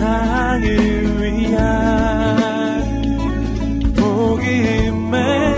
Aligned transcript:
세상을 0.00 0.64
위한 1.20 2.80
복음의 3.94 5.50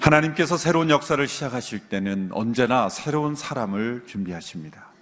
하나님께서 0.00 0.56
새로운 0.56 0.90
역사를 0.90 1.26
시작하실 1.26 1.88
때는 1.88 2.30
언제나 2.32 2.88
새로운 2.88 3.36
사람을 3.36 4.04
준비하십니다. 4.06 4.93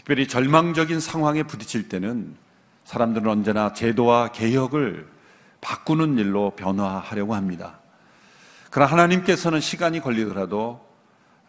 특별히 0.00 0.26
절망적인 0.26 0.98
상황에 0.98 1.42
부딪힐 1.42 1.90
때는 1.90 2.34
사람들은 2.84 3.30
언제나 3.30 3.74
제도와 3.74 4.28
개혁을 4.28 5.06
바꾸는 5.60 6.16
일로 6.16 6.52
변화하려고 6.56 7.34
합니다. 7.34 7.80
그러나 8.70 8.90
하나님께서는 8.92 9.60
시간이 9.60 10.00
걸리더라도 10.00 10.88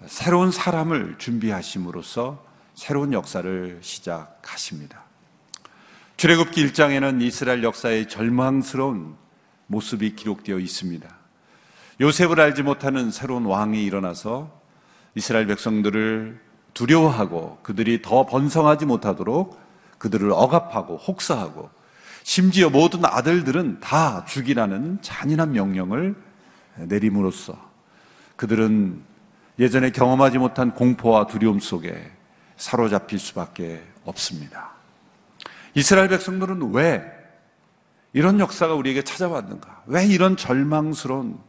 새로운 0.05 0.51
사람을 0.51 1.15
준비하심으로써 1.17 2.45
새로운 2.75 3.13
역사를 3.13 3.79
시작하십니다. 3.81 5.01
출애굽기 6.17 6.67
1장에는 6.67 7.21
이스라엘 7.21 7.63
역사의 7.63 8.09
절망스러운 8.09 9.15
모습이 9.67 10.17
기록되어 10.17 10.59
있습니다. 10.59 11.07
요셉을 12.01 12.41
알지 12.41 12.63
못하는 12.63 13.11
새로운 13.11 13.45
왕이 13.45 13.81
일어나서 13.85 14.51
이스라엘 15.15 15.47
백성들을 15.47 16.40
두려워하고 16.73 17.59
그들이 17.63 18.01
더 18.01 18.25
번성하지 18.25 18.85
못하도록 18.85 19.59
그들을 19.97 20.31
억압하고 20.31 20.97
혹사하고 20.97 21.69
심지어 22.23 22.69
모든 22.69 23.03
아들들은 23.05 23.79
다 23.79 24.25
죽이라는 24.25 24.99
잔인한 25.01 25.51
명령을 25.51 26.15
내림으로써 26.77 27.57
그들은 28.35 29.01
예전에 29.59 29.91
경험하지 29.91 30.37
못한 30.37 30.73
공포와 30.73 31.27
두려움 31.27 31.59
속에 31.59 32.11
사로잡힐 32.57 33.19
수밖에 33.19 33.83
없습니다. 34.05 34.71
이스라엘 35.75 36.09
백성들은 36.09 36.73
왜 36.73 37.03
이런 38.13 38.39
역사가 38.39 38.73
우리에게 38.73 39.03
찾아왔는가? 39.03 39.83
왜 39.85 40.05
이런 40.05 40.35
절망스러운, 40.35 41.39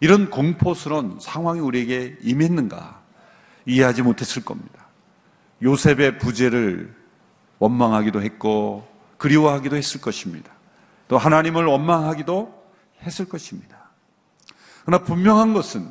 이런 0.00 0.30
공포스러운 0.30 1.18
상황이 1.20 1.60
우리에게 1.60 2.18
임했는가? 2.22 3.03
이해하지 3.66 4.02
못했을 4.02 4.44
겁니다. 4.44 4.86
요셉의 5.62 6.18
부재를 6.18 6.94
원망하기도 7.58 8.22
했고 8.22 8.86
그리워하기도 9.16 9.76
했을 9.76 10.00
것입니다. 10.00 10.50
또 11.08 11.18
하나님을 11.18 11.64
원망하기도 11.64 12.64
했을 13.02 13.26
것입니다. 13.26 13.90
그러나 14.84 15.02
분명한 15.04 15.54
것은 15.54 15.88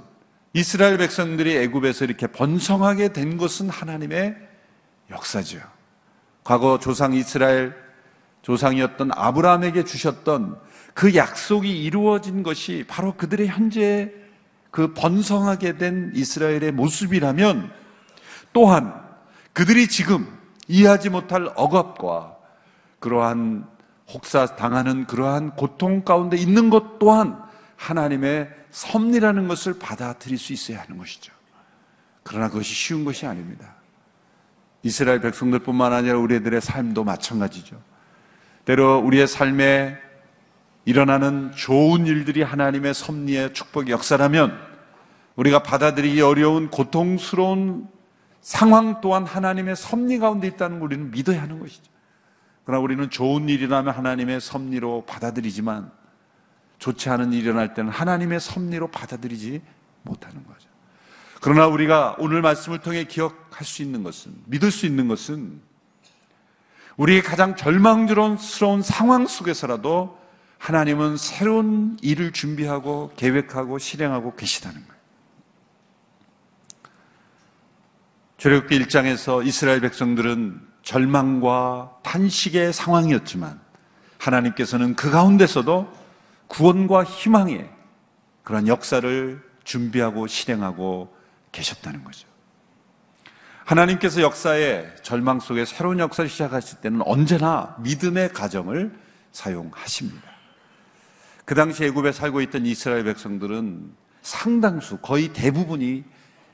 이스라엘 0.54 0.98
백성들이 0.98 1.58
애굽에서 1.58 2.06
이렇게 2.06 2.28
번성하게 2.28 3.14
된 3.14 3.38
것은 3.38 3.70
하나님의 3.70 4.36
역사죠. 5.10 5.60
과거 6.44 6.78
조상 6.80 7.14
이스라엘 7.14 7.76
조상이었던 8.44 9.12
아브라함에게 9.14 9.84
주셨던 9.84 10.60
그 10.94 11.16
약속이 11.16 11.84
이루어진 11.84 12.44
것이 12.44 12.86
바로 12.88 13.16
그들의 13.16 13.48
현재 13.48 14.12
그 14.74 14.92
번성하게 14.92 15.78
된 15.78 16.12
이스라엘의 16.16 16.72
모습이라면 16.72 17.72
또한 18.54 18.92
그들이 19.54 19.88
지금 19.88 20.28
이해하지 20.68 21.12
못할 21.12 21.48
억압과 21.56 22.36
그러한 23.00 23.68
혹사 24.12 24.56
당하는 24.56 25.06
그러한 25.06 25.52
고통 25.52 26.04
가운데 26.04 26.38
있는 26.38 26.72
것 26.72 26.98
또한 26.98 27.40
하나님의 27.76 28.50
섭리라는 28.72 29.48
것을 29.48 29.78
받아들일 29.78 30.40
수 30.40 30.54
있어야 30.54 30.82
하는 30.82 30.98
것이죠. 30.98 31.32
그러나 32.24 32.48
그것이 32.48 32.74
쉬운 32.74 33.06
것이 33.06 33.28
아닙니다. 33.28 33.76
이스라엘 34.82 35.22
백성들뿐만 35.22 35.94
아니라 35.94 36.18
우리들의 36.18 36.60
삶도 36.62 37.04
마찬가지죠. 37.04 37.80
때로 38.66 38.98
우리의 39.02 39.28
삶에 39.28 40.00
일어나는 40.86 41.52
좋은 41.56 42.06
일들이 42.06 42.42
하나님의 42.42 42.94
섭리의 42.94 43.54
축복 43.54 43.90
역사라면 43.90 44.73
우리가 45.36 45.64
받아들이기 45.64 46.22
어려운 46.22 46.70
고통스러운 46.70 47.88
상황 48.42 49.02
또한 49.02 49.26
하나님의 49.26 49.76
섭리 49.76 50.20
가운데 50.20 50.48
있다는 50.48 50.80
걸 50.80 50.88
우리는 50.88 51.12
믿어야 51.12 51.42
하는 51.42 51.60
것이죠. 51.60 51.92
그러나 52.66 52.82
우리는 52.82 53.10
좋은 53.10 53.50
일이라면 53.50 53.94
하나님의 53.94 54.42
섭리로 54.42 55.06
받아들이지만 55.06 55.92
좋지 56.80 57.10
않은 57.10 57.34
일이 57.34 57.44
일어날 57.44 57.74
때는 57.74 57.92
하나님의 57.92 58.40
섭리로 58.40 58.90
받아들이지 58.90 59.62
못하는 60.04 60.46
거죠. 60.46 60.70
그러나 61.42 61.68
우리가 61.68 62.16
오늘 62.20 62.42
말씀을 62.42 62.80
통해 62.80 63.04
기억할 63.06 63.66
수 63.66 63.82
있는 63.82 64.04
것은, 64.04 64.34
믿을 64.46 64.72
수 64.72 64.86
있는 64.86 65.08
것은 65.08 65.62
우리의 66.98 67.22
가장 67.22 67.56
절망스러운 67.56 68.82
상황 68.82 69.28
속에서라도 69.28 70.18
하나님은 70.58 71.18
새로운 71.18 71.98
일을 72.02 72.32
준비하고 72.32 73.12
계획하고 73.18 73.78
실행하고 73.78 74.36
계시다는 74.36 74.78
거예요. 74.86 74.93
출애굽기 78.44 78.78
1장에서 78.78 79.48
이스라엘 79.48 79.80
백성들은 79.80 80.60
절망과 80.82 82.00
탄식의 82.04 82.74
상황이었지만 82.74 83.58
하나님께서는 84.18 84.98
그 84.98 85.10
가운데서도 85.10 85.90
구원과 86.48 87.06
희망의 87.06 87.70
그런 88.44 88.68
역사를 88.68 89.42
준비하고 89.64 90.28
실행하고 90.28 91.16
계셨다는 91.54 92.04
거죠. 92.04 92.28
하나님께서 93.64 94.22
역사의 94.22 94.94
절망 95.04 95.40
속에 95.40 95.64
새로운 95.64 96.00
역사를 96.00 96.30
시작하실 96.30 96.82
때는 96.82 97.02
언제나 97.06 97.78
믿음의 97.80 98.34
가정을 98.34 98.92
사용하십니다. 99.32 100.22
그 101.46 101.56
당시 101.56 101.86
애굽에 101.86 102.12
살고 102.12 102.42
있던 102.42 102.66
이스라엘 102.66 103.06
백성들은 103.06 103.90
상당수 104.22 104.98
거의 104.98 105.30
대부분이 105.30 106.04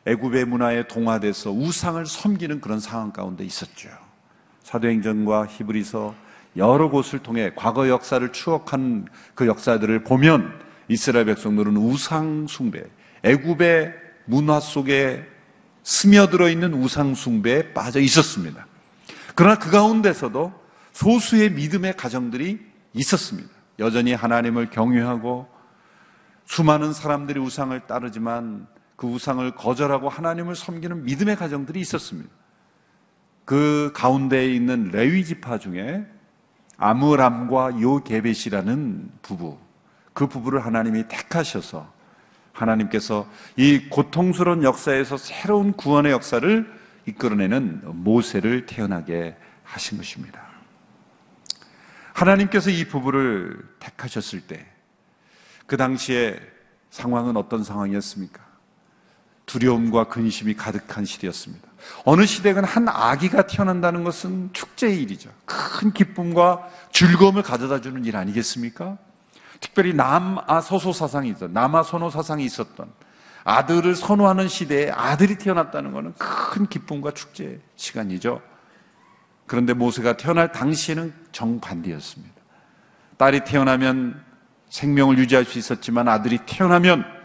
애굽의 0.09 0.45
문화에 0.45 0.87
동화돼서 0.87 1.51
우상을 1.51 2.03
섬기는 2.05 2.61
그런 2.61 2.79
상황 2.79 3.11
가운데 3.11 3.45
있었죠. 3.45 3.89
사도행전과 4.63 5.45
히브리서 5.47 6.15
여러 6.57 6.89
곳을 6.89 7.19
통해 7.19 7.51
과거 7.55 7.87
역사를 7.89 8.31
추억한 8.31 9.07
그 9.35 9.45
역사들을 9.45 10.03
보면 10.03 10.59
이스라엘 10.87 11.25
백성들은 11.25 11.77
우상 11.77 12.47
숭배, 12.47 12.83
애굽의 13.23 13.93
문화 14.25 14.59
속에 14.59 15.23
스며들어 15.83 16.49
있는 16.49 16.73
우상 16.73 17.13
숭배에 17.13 17.73
빠져 17.73 17.99
있었습니다. 17.99 18.65
그러나 19.35 19.59
그 19.59 19.69
가운데서도 19.69 20.51
소수의 20.91 21.51
믿음의 21.51 21.95
가정들이 21.97 22.59
있었습니다. 22.93 23.49
여전히 23.77 24.13
하나님을 24.13 24.71
경외하고 24.71 25.47
수많은 26.45 26.93
사람들이 26.93 27.39
우상을 27.39 27.79
따르지만 27.81 28.67
그 28.99 29.07
우상을 29.07 29.49
거절하고 29.55 30.09
하나님을 30.09 30.55
섬기는 30.55 31.03
믿음의 31.05 31.37
가정들이 31.37 31.79
있었습니다. 31.79 32.29
그 33.45 33.91
가운데에 33.95 34.53
있는 34.53 34.89
레위 34.91 35.23
지파 35.23 35.57
중에 35.57 36.05
아므람과 36.77 37.79
요게벳이라는 37.79 39.11
부부, 39.21 39.57
그 40.13 40.27
부부를 40.27 40.65
하나님이 40.65 41.07
택하셔서 41.07 41.91
하나님께서 42.51 43.27
이 43.55 43.87
고통스러운 43.89 44.63
역사에서 44.63 45.17
새로운 45.17 45.71
구원의 45.73 46.11
역사를 46.11 46.79
이끌어내는 47.05 48.03
모세를 48.03 48.65
태어나게 48.65 49.37
하신 49.63 49.97
것입니다. 49.97 50.41
하나님께서 52.13 52.69
이 52.69 52.85
부부를 52.85 53.59
택하셨을 53.79 54.41
때 54.41 54.79
그 55.69 55.77
당시에 55.77 56.39
상황은 56.89 57.37
어떤 57.37 57.63
상황이었습니까? 57.63 58.48
두려움과 59.49 60.03
근심이 60.03 60.53
가득한 60.53 61.05
시대였습니다. 61.05 61.67
어느 62.05 62.27
시대건 62.27 62.65
한 62.65 62.87
아기가 62.87 63.47
태어난다는 63.47 64.03
것은 64.03 64.51
축제의 64.53 65.01
일이죠. 65.01 65.31
큰 65.45 65.91
기쁨과 65.91 66.69
즐거움을 66.91 67.41
가져다 67.41 67.81
주는 67.81 68.05
일 68.05 68.15
아니겠습니까? 68.15 68.99
특별히 69.59 69.93
남아 69.93 70.61
서소 70.61 70.93
사상이 70.93 71.31
있었, 71.31 71.49
남아 71.49 71.81
선호 71.81 72.11
사상이 72.11 72.45
있었던 72.45 72.91
아들을 73.43 73.95
선호하는 73.95 74.47
시대에 74.47 74.91
아들이 74.91 75.35
태어났다는 75.39 75.93
것은 75.93 76.13
큰 76.19 76.67
기쁨과 76.67 77.11
축제 77.11 77.59
시간이죠. 77.75 78.43
그런데 79.47 79.73
모세가 79.73 80.15
태어날 80.17 80.51
당시에는 80.51 81.11
정반대였습니다. 81.31 82.35
딸이 83.17 83.45
태어나면 83.45 84.23
생명을 84.69 85.17
유지할 85.17 85.43
수 85.45 85.57
있었지만 85.57 86.07
아들이 86.07 86.37
태어나면 86.45 87.18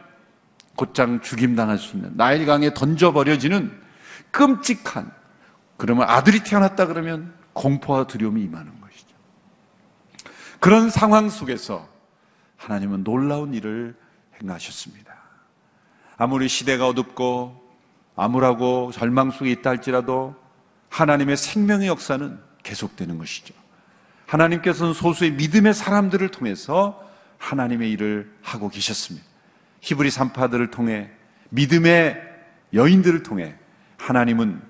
곧장 0.76 1.21
죽임당할 1.21 1.79
수 1.79 1.97
있는 1.97 2.17
나일강에 2.17 2.75
던져버려지는 2.75 3.81
끔찍한 4.31 5.12
그러면 5.76 6.09
아들이 6.09 6.43
태어났다 6.43 6.87
그러면 6.87 7.35
공포와 7.53 8.06
두려움이 8.06 8.43
임하는 8.43 8.81
것이죠. 8.81 9.15
그런 10.61 10.91
상황 10.91 11.29
속에서 11.31 11.88
하나님은 12.56 13.05
놀라운 13.05 13.55
일을 13.55 13.94
행하셨습니다. 14.43 15.15
아무리 16.17 16.49
시대가 16.49 16.88
어둡고 16.88 17.62
암울하고 18.17 18.93
절망 18.93 19.31
속에 19.31 19.50
있다 19.50 19.71
할지라도 19.71 20.37
하나님의 20.88 21.37
생명의 21.37 21.88
역사는 21.88 22.38
계속되는 22.62 23.19
것이죠. 23.19 23.55
하나님께서는 24.26 24.94
소수의 24.94 25.32
믿음의 25.32 25.75
사람들을 25.75 26.29
통해서 26.31 27.03
하나님의 27.38 27.91
일을 27.93 28.32
하고 28.43 28.69
계셨습니다. 28.69 29.34
히브리 29.85 30.11
산파들을 30.11 30.71
통해 30.71 31.11
믿음의 31.51 32.19
여인들을 32.73 33.23
통해 33.23 33.55
하나님은 33.99 34.63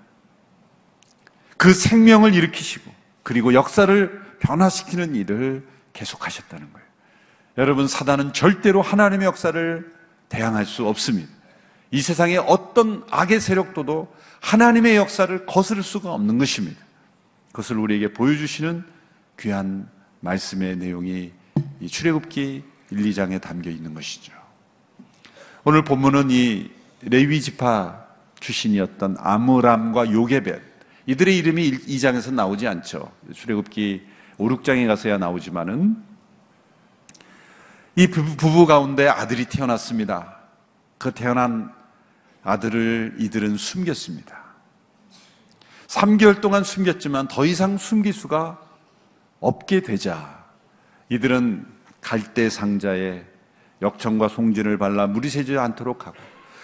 그 1.57 1.73
생명을 1.73 2.35
일으키시고 2.35 2.93
그리고 3.23 3.55
역사를 3.55 4.23
변화시키는 4.41 5.15
일을 5.15 5.67
계속하셨다는 5.93 6.73
거예요. 6.73 6.87
여러분 7.59 7.87
사단은 7.87 8.33
절대로 8.33 8.83
하나님의 8.83 9.27
역사를 9.27 9.95
대항할 10.29 10.67
수 10.67 10.87
없습니다. 10.89 11.33
이 11.93 12.03
세상의 12.03 12.39
어떤 12.39 13.05
악의 13.09 13.41
세력도도 13.41 14.13
하나님의 14.41 14.97
역사를 14.97 15.47
거스를 15.47 15.85
수가 15.85 16.13
없는 16.13 16.39
것입니다. 16.39 16.83
그것을 17.53 17.79
우리에게 17.79 18.13
보여주시는 18.13 18.85
귀한 19.39 19.89
말씀의 20.21 20.77
내용이 20.77 21.33
이 21.81 21.89
출애굽기 21.89 22.65
1, 22.91 22.99
2장에 22.99 23.41
담겨 23.41 23.71
있는 23.71 23.95
것이죠. 23.95 24.44
오늘 25.67 25.83
본문은 25.83 26.31
이 26.31 26.71
레위 27.01 27.41
지파 27.41 28.05
출신이었던 28.39 29.17
아므람과 29.19 30.13
요게벳 30.13 30.61
이들의 31.07 31.39
이름이 31.39 31.71
2장에서 31.87 32.35
나오지 32.35 32.69
않죠. 32.69 33.11
출애굽기 33.33 34.07
5, 34.37 34.49
6장에 34.49 34.87
가서야 34.87 35.17
나오지만은 35.17 35.97
이 37.97 38.07
부부 38.09 38.67
가운데 38.67 39.09
아들이 39.09 39.47
태어났습니다. 39.47 40.37
그 40.99 41.13
태어난 41.13 41.73
아들을 42.43 43.17
이들은 43.21 43.57
숨겼습니다. 43.57 44.45
3개월 45.87 46.43
동안 46.43 46.63
숨겼지만 46.63 47.29
더 47.29 47.47
이상 47.47 47.79
숨길 47.79 48.13
수가 48.13 48.61
없게 49.41 49.81
되자 49.81 50.45
이들은 51.09 51.67
갈대 52.03 52.51
상자에 52.51 53.25
역청과 53.85 54.29
송진을 54.29 54.79
발라 54.79 55.07
물이 55.07 55.29
새지 55.29 55.57
않도록 55.59 56.07
하고 56.07 56.17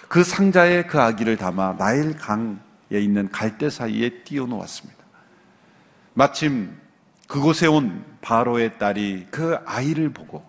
그 0.07 0.23
상자에 0.23 0.83
그 0.83 0.99
아기를 0.99 1.37
담아 1.37 1.77
나일 1.77 2.17
강에 2.17 2.57
있는 2.91 3.29
갈대 3.29 3.69
사이에 3.69 4.23
띄워 4.23 4.47
놓았습니다. 4.47 5.01
마침 6.13 6.75
그곳에 7.27 7.67
온 7.67 8.03
바로의 8.19 8.77
딸이 8.77 9.27
그 9.31 9.55
아이를 9.65 10.09
보고 10.09 10.43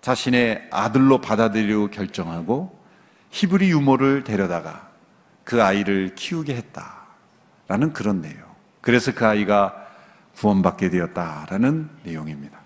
자신의 0.00 0.68
아들로 0.70 1.20
받아들이려 1.20 1.88
결정하고 1.88 2.78
히브리 3.30 3.70
유모를 3.70 4.22
데려다가 4.22 4.88
그 5.42 5.62
아이를 5.62 6.14
키우게 6.14 6.54
했다라는 6.54 7.92
그런 7.92 8.20
내용. 8.20 8.42
그래서 8.80 9.12
그 9.12 9.26
아이가 9.26 9.74
구원받게 10.36 10.90
되었다라는 10.90 11.90
내용입니다. 12.04 12.57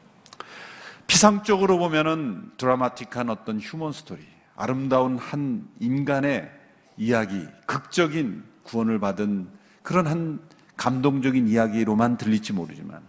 피상적으로 1.22 1.78
보면은 1.78 2.50
드라마틱한 2.56 3.30
어떤 3.30 3.60
휴먼 3.60 3.92
스토리, 3.92 4.22
아름다운 4.56 5.18
한 5.18 5.68
인간의 5.78 6.50
이야기, 6.96 7.46
극적인 7.66 8.42
구원을 8.64 8.98
받은 8.98 9.46
그런 9.84 10.08
한 10.08 10.40
감동적인 10.76 11.46
이야기로만 11.46 12.16
들릴지 12.16 12.52
모르지만 12.52 13.02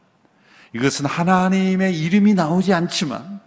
이것은 0.74 1.08
하나님의 1.08 2.00
이름이 2.00 2.36
나오지 2.36 2.72
않지만 2.76 3.40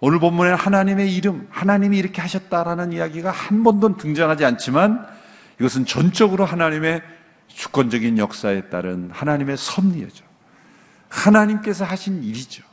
오늘 0.00 0.20
본문에 0.20 0.50
하나님의 0.50 1.16
이름, 1.16 1.46
하나님이 1.48 1.96
이렇게 1.96 2.20
하셨다라는 2.20 2.92
이야기가 2.92 3.30
한 3.30 3.64
번도 3.64 3.96
등장하지 3.96 4.44
않지만 4.44 5.06
이것은 5.58 5.86
전적으로 5.86 6.44
하나님의 6.44 7.00
주권적인 7.48 8.18
역사에 8.18 8.68
따른 8.68 9.08
하나님의 9.10 9.56
섭리죠. 9.56 10.26
하나님께서 11.08 11.86
하신 11.86 12.22
일이죠. 12.22 12.70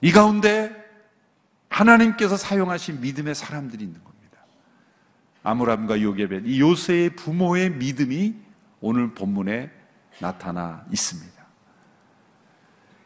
이 0.00 0.12
가운데 0.12 0.74
하나님께서 1.68 2.36
사용하신 2.36 3.00
믿음의 3.00 3.34
사람들이 3.34 3.84
있는 3.84 4.02
겁니다. 4.02 4.38
아므람과 5.42 6.00
요게벳, 6.00 6.42
이 6.46 6.60
요새의 6.60 7.16
부모의 7.16 7.70
믿음이 7.72 8.34
오늘 8.80 9.14
본문에 9.14 9.70
나타나 10.20 10.84
있습니다. 10.90 11.38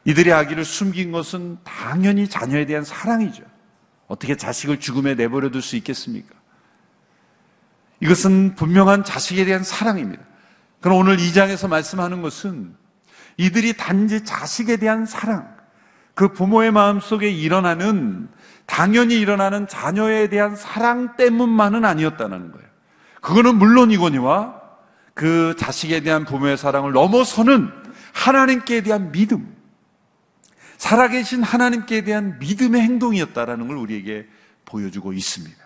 이들의 0.04 0.32
아기를 0.32 0.64
숨긴 0.64 1.12
것은 1.12 1.58
당연히 1.64 2.28
자녀에 2.28 2.66
대한 2.66 2.84
사랑이죠. 2.84 3.44
어떻게 4.08 4.36
자식을 4.36 4.80
죽음에 4.80 5.14
내버려 5.14 5.50
둘 5.50 5.62
수 5.62 5.76
있겠습니까? 5.76 6.34
이것은 8.00 8.56
분명한 8.56 9.04
자식에 9.04 9.44
대한 9.44 9.62
사랑입니다. 9.62 10.24
그럼 10.80 10.98
오늘 10.98 11.20
이 11.20 11.32
장에서 11.32 11.68
말씀하는 11.68 12.20
것은 12.20 12.74
이들이 13.36 13.76
단지 13.76 14.24
자식에 14.24 14.76
대한 14.76 15.06
사랑, 15.06 15.51
그 16.22 16.32
부모의 16.32 16.70
마음 16.70 17.00
속에 17.00 17.28
일어나는 17.28 18.28
당연히 18.66 19.18
일어나는 19.18 19.66
자녀에 19.66 20.28
대한 20.28 20.54
사랑 20.54 21.16
때문만은 21.16 21.84
아니었다는 21.84 22.52
거예요. 22.52 22.68
그거는 23.20 23.56
물론이거니와 23.56 24.54
그 25.14 25.56
자식에 25.58 25.98
대한 25.98 26.24
부모의 26.24 26.56
사랑을 26.56 26.92
넘어서는 26.92 27.72
하나님께 28.12 28.84
대한 28.84 29.10
믿음, 29.10 29.52
살아계신 30.76 31.42
하나님께 31.42 32.04
대한 32.04 32.38
믿음의 32.38 32.80
행동이었다라는 32.80 33.66
걸 33.66 33.76
우리에게 33.78 34.28
보여주고 34.64 35.14
있습니다. 35.14 35.58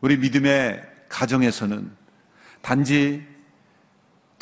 우리 0.00 0.16
믿음의 0.16 0.80
가정에서는 1.08 1.90
단지 2.60 3.26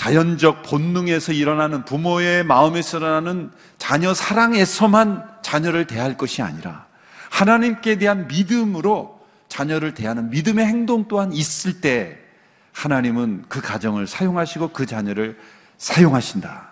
자연적 0.00 0.62
본능에서 0.62 1.32
일어나는 1.32 1.84
부모의 1.84 2.42
마음에서 2.42 2.96
일어나는 2.96 3.50
자녀 3.76 4.14
사랑에서만 4.14 5.28
자녀를 5.42 5.86
대할 5.86 6.16
것이 6.16 6.40
아니라 6.40 6.86
하나님께 7.28 7.98
대한 7.98 8.26
믿음으로 8.26 9.20
자녀를 9.48 9.92
대하는 9.92 10.30
믿음의 10.30 10.64
행동 10.64 11.06
또한 11.06 11.34
있을 11.34 11.82
때 11.82 12.18
하나님은 12.72 13.44
그 13.50 13.60
가정을 13.60 14.06
사용하시고 14.06 14.68
그 14.68 14.86
자녀를 14.86 15.38
사용하신다 15.76 16.70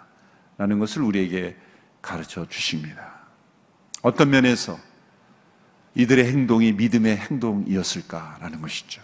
라는 0.56 0.78
것을 0.78 1.02
우리에게 1.02 1.54
가르쳐 2.00 2.46
주십니다. 2.48 3.12
어떤 4.00 4.30
면에서 4.30 4.78
이들의 5.96 6.24
행동이 6.32 6.72
믿음의 6.72 7.18
행동이었을까라는 7.18 8.62
것이죠. 8.62 9.02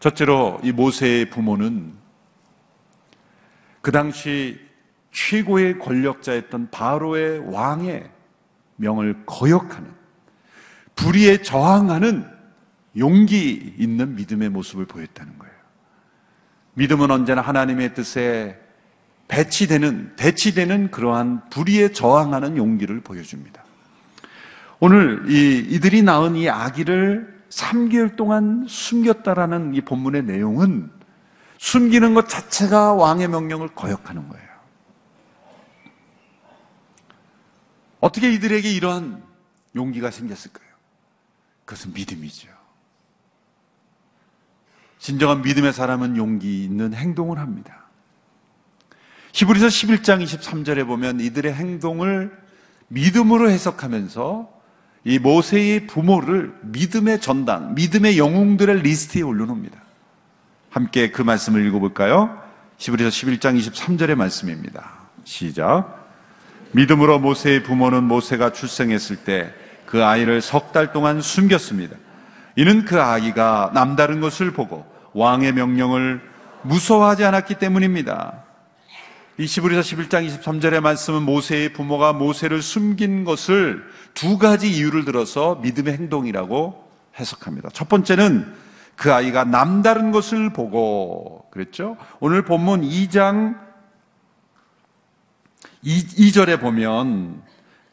첫째로 0.00 0.58
이 0.64 0.72
모세의 0.72 1.28
부모는 1.28 2.07
그 3.80 3.92
당시 3.92 4.58
최고의 5.12 5.78
권력자였던 5.78 6.70
바로의 6.70 7.40
왕의 7.52 8.10
명을 8.76 9.24
거역하는 9.26 9.90
불의에 10.94 11.42
저항하는 11.42 12.26
용기 12.96 13.74
있는 13.78 14.16
믿음의 14.16 14.48
모습을 14.50 14.86
보였다는 14.86 15.38
거예요. 15.38 15.54
믿음은 16.74 17.10
언제나 17.10 17.40
하나님의 17.40 17.94
뜻에 17.94 18.58
배치되는, 19.28 20.16
대치되는 20.16 20.90
그러한 20.90 21.50
불의에 21.50 21.92
저항하는 21.92 22.56
용기를 22.56 23.00
보여줍니다. 23.00 23.62
오늘 24.80 25.24
이, 25.28 25.58
이들이 25.70 26.02
낳은 26.02 26.36
이 26.36 26.48
아기를 26.48 27.38
3개월 27.50 28.16
동안 28.16 28.64
숨겼다라는 28.68 29.74
이 29.74 29.80
본문의 29.80 30.24
내용은 30.24 30.90
숨기는 31.58 32.14
것 32.14 32.28
자체가 32.28 32.94
왕의 32.94 33.28
명령을 33.28 33.68
거역하는 33.74 34.28
거예요. 34.28 34.48
어떻게 38.00 38.32
이들에게 38.32 38.72
이러한 38.72 39.22
용기가 39.74 40.10
생겼을까요? 40.10 40.68
그것은 41.64 41.92
믿음이죠. 41.92 42.48
진정한 44.98 45.42
믿음의 45.42 45.72
사람은 45.72 46.16
용기 46.16 46.64
있는 46.64 46.94
행동을 46.94 47.38
합니다. 47.38 47.84
히브리서 49.32 49.66
11장 49.66 50.24
23절에 50.24 50.86
보면 50.86 51.20
이들의 51.20 51.52
행동을 51.52 52.36
믿음으로 52.88 53.50
해석하면서 53.50 54.58
이 55.04 55.18
모세의 55.18 55.86
부모를 55.86 56.56
믿음의 56.62 57.20
전당, 57.20 57.74
믿음의 57.74 58.18
영웅들의 58.18 58.82
리스트에 58.82 59.22
올려놓습니다. 59.22 59.87
함께 60.70 61.10
그 61.10 61.22
말씀을 61.22 61.66
읽어볼까요? 61.66 62.40
히브리서 62.78 63.10
11장 63.10 63.58
23절의 63.58 64.14
말씀입니다. 64.14 64.90
시작. 65.24 66.08
믿음으로 66.72 67.18
모세의 67.18 67.62
부모는 67.62 68.04
모세가 68.04 68.52
출생했을 68.52 69.16
때 69.16 69.68
그 69.88 70.04
아이를 70.04 70.42
석 70.42 70.70
달 70.72 70.92
동안 70.92 71.22
숨겼습니다. 71.22 71.96
이는 72.56 72.84
그 72.84 73.00
아기가 73.00 73.70
남다른 73.72 74.20
것을 74.20 74.52
보고 74.52 74.84
왕의 75.14 75.54
명령을 75.54 76.20
무서워하지 76.62 77.24
않았기 77.24 77.54
때문입니다. 77.54 78.44
이 79.38 79.46
시브리서 79.46 79.80
11장 79.80 80.28
23절의 80.28 80.80
말씀은 80.80 81.22
모세의 81.22 81.72
부모가 81.72 82.12
모세를 82.12 82.60
숨긴 82.60 83.24
것을 83.24 83.82
두 84.12 84.36
가지 84.36 84.70
이유를 84.70 85.06
들어서 85.06 85.54
믿음의 85.62 85.94
행동이라고 85.94 86.84
해석합니다. 87.18 87.70
첫 87.72 87.88
번째는 87.88 88.52
그 88.98 89.14
아이가 89.14 89.44
남다른 89.44 90.10
것을 90.10 90.52
보고 90.52 91.46
그랬죠. 91.52 91.96
오늘 92.18 92.44
본문 92.44 92.82
2장 92.82 93.56
2, 95.82 96.32
절에 96.32 96.58
보면 96.58 97.40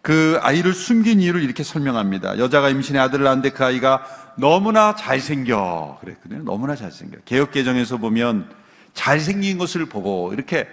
그 0.02 0.40
아이를 0.42 0.74
숨긴 0.74 1.22
이유를 1.22 1.44
이렇게 1.44 1.62
설명합니다. 1.62 2.40
여자가 2.40 2.70
임신의 2.70 3.00
아들을 3.04 3.24
낳는데 3.24 3.52
그 3.52 3.64
아이가 3.64 4.04
너무나 4.36 4.96
잘생겨. 4.96 6.00
그랬거든요. 6.02 6.44
너무나 6.44 6.76
잘생겨. 6.76 7.20
개혁 7.26 7.52
개정에서 7.52 7.98
보면 7.98 8.50
잘생긴 8.96 9.60
것을 9.60 9.86
보고 9.86 10.34
이렇게 10.34 10.68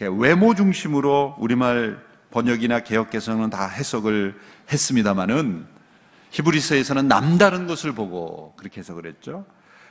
외모 0.00 0.54
중심으로 0.54 1.36
우리말 1.38 2.02
번역이나 2.30 2.80
개혁개정은 2.80 3.50
다 3.50 3.68
해석을 3.68 4.40
했습니다마는 4.72 5.66
히브리서에서는 6.30 7.08
남다른 7.08 7.66
것을 7.66 7.92
보고 7.92 8.54
그렇게 8.56 8.80
해석을 8.80 9.06
했죠. 9.06 9.44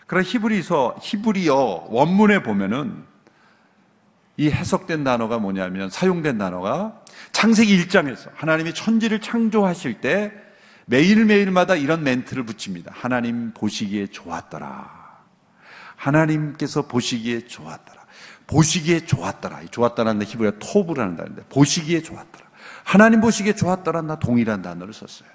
그러나 0.08 0.28
히브리서, 0.28 0.98
히브리어 1.02 1.88
원문에 1.90 2.44
보면은 2.44 3.06
이 4.38 4.50
해석된 4.50 5.04
단어가 5.04 5.38
뭐냐면 5.40 5.90
사용된 5.90 6.38
단어가 6.38 7.02
창세기 7.32 7.86
1장에서 7.86 8.30
하나님이 8.36 8.74
천지를 8.74 9.22
창조하실 9.22 10.02
때 10.02 10.34
매일매일마다 10.88 11.76
이런 11.76 12.04
멘트를 12.04 12.44
붙입니다. 12.44 12.92
하나님 12.94 13.54
보시기에 13.54 14.08
좋았더라. 14.08 15.06
하나님께서 15.96 16.88
보시기에 16.88 17.48
좋았더라. 17.48 18.06
보시기에 18.48 19.06
좋았더라. 19.06 19.66
좋았다는 19.72 20.22
히브리어 20.24 20.54
토브라는 20.60 21.16
단어인데 21.16 21.46
보시기에 21.46 22.02
좋았더라. 22.02 22.46
하나님 22.84 23.22
보시기에 23.22 23.56
좋았더라. 23.56 24.20
동일한 24.20 24.62
단어를 24.62 24.94
썼어요. 24.94 25.30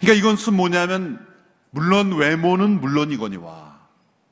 그러니까 0.00 0.18
이건 0.18 0.36
뭐냐면 0.56 1.33
물론 1.74 2.12
외모는 2.12 2.80
물론이거니와 2.80 3.74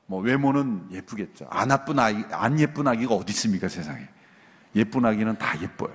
뭐 0.07 0.21
외모는 0.21 0.87
예쁘겠죠. 0.93 1.49
안 1.51 1.73
예쁜 1.73 1.99
아기, 1.99 2.23
안 2.31 2.59
예쁜 2.61 2.87
아기가 2.87 3.15
어디 3.15 3.33
있습니까 3.33 3.69
세상에? 3.69 4.07
예쁜 4.77 5.05
아기는 5.05 5.37
다 5.39 5.61
예뻐요. 5.61 5.93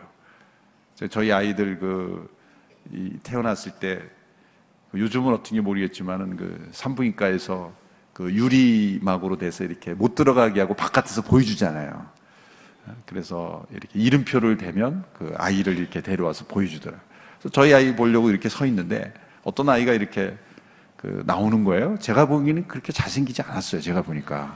저희 1.09 1.31
아이들 1.31 1.79
그 1.79 2.29
태어났을 3.23 3.73
때그 3.79 4.99
요즘은 4.99 5.33
어떤지 5.33 5.61
모르겠지만은 5.61 6.35
그 6.35 6.69
산부인과에서 6.73 7.71
그 8.11 8.33
유리막으로 8.33 9.37
돼서 9.37 9.63
이렇게 9.63 9.93
못 9.93 10.15
들어가게 10.15 10.59
하고 10.59 10.73
바깥에서 10.73 11.21
보여주잖아요. 11.21 12.09
그래서 13.05 13.65
이렇게 13.71 13.87
이름표를 13.97 14.57
대면 14.57 15.05
그 15.13 15.33
아이를 15.37 15.77
이렇게 15.77 16.01
데려와서 16.01 16.45
보여주더라고요. 16.45 17.01
그래서 17.39 17.49
저희 17.53 17.73
아이 17.73 17.95
보려고 17.95 18.29
이렇게 18.29 18.49
서 18.49 18.65
있는데 18.65 19.13
어떤 19.43 19.69
아이가 19.69 19.93
이렇게 19.93 20.37
그 20.97 21.23
나오는 21.25 21.63
거예요. 21.63 21.97
제가 21.99 22.25
보기에는 22.25 22.67
그렇게 22.67 22.91
잘생기지 22.91 23.43
않았어요. 23.43 23.81
제가 23.81 24.01
보니까. 24.01 24.55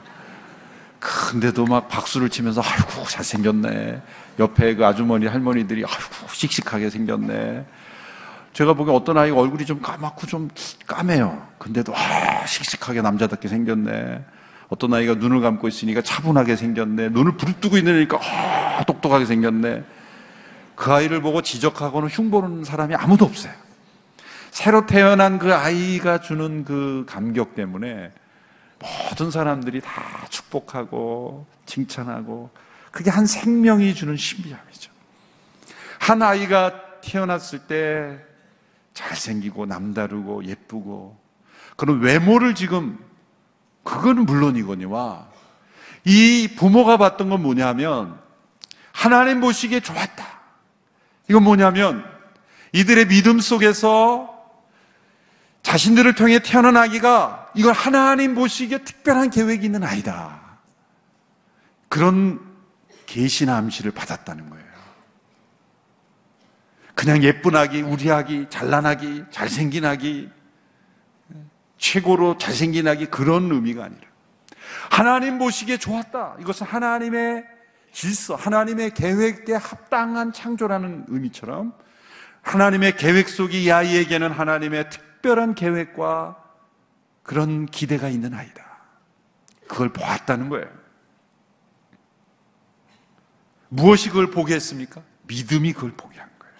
근데도 0.99 1.65
막 1.65 1.87
박수를 1.87 2.29
치면서 2.29 2.61
아이고 2.63 3.07
잘생겼네. 3.07 4.01
옆에 4.39 4.75
그 4.75 4.85
아주머니 4.85 5.27
할머니들이 5.27 5.83
아이고 5.85 6.27
씩씩하게 6.31 6.89
생겼네. 6.89 7.65
제가 8.53 8.73
보기엔 8.73 8.95
어떤 8.95 9.17
아이가 9.17 9.37
얼굴이 9.37 9.65
좀 9.65 9.81
까맣고 9.81 10.27
좀 10.27 10.49
까매요. 10.87 11.47
근데도 11.57 11.93
아 11.95 12.45
씩씩하게 12.45 13.01
남자답게 13.01 13.47
생겼네. 13.47 14.23
어떤 14.69 14.93
아이가 14.93 15.15
눈을 15.15 15.41
감고 15.41 15.67
있으니까 15.67 16.01
차분하게 16.01 16.55
생겼네. 16.55 17.09
눈을 17.09 17.37
부릅뜨고 17.37 17.77
있으니까 17.77 18.19
아 18.21 18.83
똑똑하게 18.85 19.25
생겼네. 19.25 19.83
그 20.75 20.91
아이를 20.91 21.21
보고 21.21 21.41
지적하고는 21.41 22.09
흉보는 22.09 22.63
사람이 22.63 22.95
아무도 22.95 23.25
없어요. 23.25 23.53
새로 24.51 24.85
태어난 24.85 25.39
그 25.39 25.55
아이가 25.55 26.19
주는 26.19 26.65
그 26.65 27.05
감격 27.07 27.55
때문에 27.55 28.11
모든 28.79 29.31
사람들이 29.31 29.79
다 29.79 30.25
축복하고 30.29 31.47
칭찬하고 31.65 32.49
그게 32.91 33.09
한 33.09 33.25
생명이 33.25 33.95
주는 33.95 34.15
신비함이죠. 34.17 34.91
한 35.99 36.21
아이가 36.21 36.99
태어났을 37.01 37.59
때 37.59 38.19
잘생기고 38.93 39.65
남다르고 39.65 40.43
예쁘고 40.45 41.17
그런 41.77 42.01
외모를 42.01 42.53
지금 42.53 42.99
그거는 43.83 44.25
물론이거니와 44.25 45.27
이 46.03 46.49
부모가 46.57 46.97
봤던 46.97 47.29
건 47.29 47.41
뭐냐면 47.41 48.19
하나님 48.91 49.39
보시기에 49.39 49.79
좋았다. 49.79 50.25
이건 51.29 51.43
뭐냐면 51.43 52.03
이들의 52.73 53.07
믿음 53.07 53.39
속에서 53.39 54.40
자신들을 55.63 56.15
통해 56.15 56.39
태어난 56.39 56.77
아기가 56.77 57.51
이걸 57.55 57.73
하나님 57.73 58.35
보시기에 58.35 58.79
특별한 58.79 59.29
계획이 59.29 59.65
있는 59.65 59.83
아이다. 59.83 60.39
그런 61.89 62.39
계시나 63.05 63.57
암시를 63.57 63.91
받았다는 63.91 64.49
거예요. 64.49 64.71
그냥 66.95 67.23
예쁜 67.23 67.55
아기, 67.55 67.81
우리 67.81 68.11
아기, 68.11 68.47
잘난 68.49 68.85
아기, 68.85 69.23
잘생긴 69.31 69.85
아기, 69.85 70.29
최고로 71.77 72.37
잘생긴 72.37 72.87
아기 72.87 73.07
그런 73.07 73.51
의미가 73.51 73.83
아니라 73.83 74.01
하나님 74.89 75.39
보시기에 75.39 75.77
좋았다. 75.77 76.37
이것은 76.39 76.67
하나님의 76.67 77.43
질서, 77.91 78.35
하나님의 78.35 78.93
계획에 78.93 79.55
합당한 79.55 80.31
창조라는 80.31 81.05
의미처럼 81.07 81.73
하나님의 82.41 82.95
계획 82.95 83.29
속에 83.29 83.59
이 83.59 83.71
아이에게는 83.71 84.31
하나님의 84.31 84.89
특 84.89 85.10
별한 85.21 85.55
계획과 85.55 86.37
그런 87.23 87.65
기대가 87.65 88.09
있는 88.09 88.33
아이다. 88.33 88.65
그걸 89.67 89.89
보았다는 89.89 90.49
거예요. 90.49 90.67
무엇이 93.69 94.09
그걸 94.09 94.29
보게 94.31 94.55
했습니까? 94.55 95.01
믿음이 95.27 95.71
그걸 95.71 95.91
보게 95.91 96.19
한 96.19 96.29
거예요. 96.37 96.53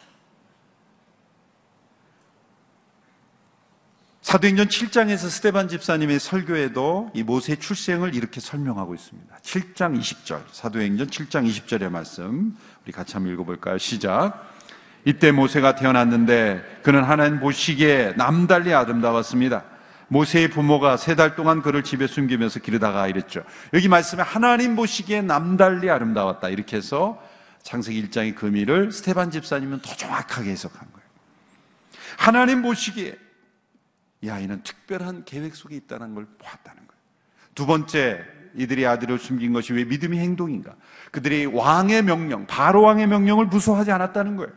사도행전 4.22 4.70
7장에서 4.70 5.30
스테반 5.30 5.68
집사님의 5.68 6.22
설교에도 6.22 7.12
이 7.14 7.24
모세 7.24 7.58
출생을 7.58 8.16
이렇게 8.16 8.40
설명하고 8.40 8.96
있습니다. 8.96 9.38
7장 9.40 10.00
20절, 10.00 10.44
사도행전 10.54 11.08
7장 11.08 11.46
20절의 11.50 11.90
말씀, 11.90 12.56
우리 12.86 12.94
같이 12.94 13.14
한번 13.14 13.34
읽어볼까요? 13.34 13.78
시작. 13.78 14.51
이때 15.06 15.32
모세가 15.32 15.76
태어났는데 15.76 16.80
그는 16.84 17.04
하나님 17.04 17.40
보시기에 17.40 18.14
남달리 18.18 18.74
아름다웠습니다. 18.74 19.64
모세의 20.08 20.50
부모가 20.50 20.98
세 20.98 21.16
달 21.16 21.36
동안 21.36 21.62
그를 21.62 21.84
집에 21.84 22.06
숨기면서 22.06 22.60
기르다가 22.60 23.08
이랬죠. 23.08 23.44
여기 23.74 23.88
말씀에 23.88 24.22
하나님 24.22 24.76
보시기에 24.76 25.22
남달리 25.22 25.90
아름다웠다. 25.90 26.50
이렇게 26.50 26.78
해서 26.78 27.22
창세기 27.64 28.10
1장의 28.10 28.36
금의를 28.36 28.92
스테반 28.92 29.32
집사님은 29.32 29.80
더 29.82 29.96
정확하게 29.96 30.50
해석한 30.52 30.80
거예요. 30.92 31.08
하나님 32.18 32.62
보시기에 32.62 33.16
이 34.24 34.30
아이는 34.30 34.62
특별한 34.64 35.24
계획 35.26 35.56
속에 35.56 35.76
있다는 35.78 36.14
걸 36.14 36.26
보았다는 36.38 36.78
거예요. 36.88 37.02
두 37.56 37.66
번째, 37.66 38.24
이들이 38.56 38.86
아들을 38.86 39.18
숨긴 39.18 39.54
것이 39.54 39.74
왜 39.74 39.86
믿음의 39.86 40.20
행동인가? 40.20 40.76
그들이 41.12 41.46
왕의 41.46 42.04
명령, 42.04 42.46
바로 42.48 42.82
왕의 42.84 43.08
명령을 43.08 43.46
무서워하지 43.46 43.92
않았다는 43.92 44.36
거예요. 44.36 44.52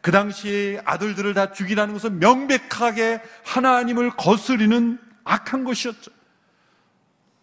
그 0.00 0.10
당시에 0.10 0.80
아들들을 0.84 1.34
다 1.34 1.52
죽이라는 1.52 1.92
것은 1.92 2.18
명백하게 2.18 3.20
하나님을 3.44 4.10
거스리는 4.16 4.98
악한 5.24 5.64
것이었죠. 5.64 6.10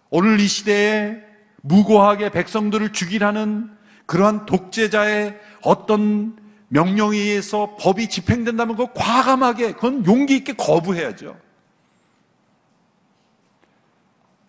오늘 0.09 0.39
이 0.39 0.47
시대에 0.47 1.21
무고하게 1.61 2.29
백성들을 2.29 2.93
죽이라는 2.93 3.69
그러한 4.05 4.45
독재자의 4.45 5.39
어떤 5.61 6.37
명령에 6.69 7.17
의해서 7.17 7.75
법이 7.79 8.09
집행된다면 8.09 8.75
그걸 8.75 8.93
과감하게, 8.93 9.73
그건 9.73 10.05
용기 10.05 10.37
있게 10.37 10.53
거부해야죠. 10.53 11.37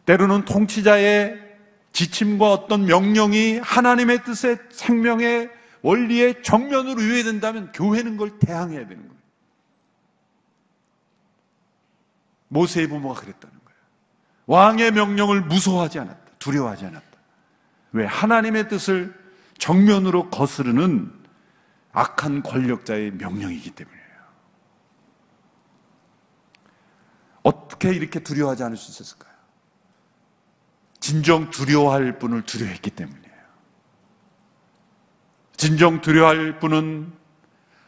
때로는 0.06 0.44
통치자의 0.44 1.36
지침과 1.92 2.50
어떤 2.50 2.86
명령이 2.86 3.58
하나님의 3.58 4.24
뜻의 4.24 4.58
생명의 4.70 5.50
원리의 5.88 6.42
정면으로 6.42 7.00
유해된다면 7.00 7.73
교회는 7.73 8.18
그걸 8.18 8.38
대항해야 8.38 8.87
되는 8.87 9.09
거예요. 9.09 9.23
모세의 12.49 12.88
부모가 12.88 13.18
그랬다는 13.18 13.59
거예요. 13.64 13.80
왕의 14.47 14.92
명령을 14.92 15.40
무서워하지 15.42 15.99
않았다. 16.00 16.33
두려워하지 16.38 16.85
않았다. 16.85 17.18
왜? 17.92 18.04
하나님의 18.04 18.68
뜻을 18.68 19.18
정면으로 19.57 20.28
거스르는 20.28 21.11
악한 21.92 22.42
권력자의 22.42 23.12
명령이기 23.12 23.71
때문이에요. 23.71 24.09
어떻게 27.45 27.95
이렇게 27.95 28.21
두려워하지 28.21 28.62
않을 28.62 28.76
수 28.76 28.90
있었을까요? 28.90 29.33
진정 31.00 31.49
두려워할 31.49 32.18
분을 32.18 32.42
두려워했기 32.42 32.90
때문에. 32.90 33.27
진정 35.58 36.00
두려워할 36.00 36.60
분은 36.60 37.12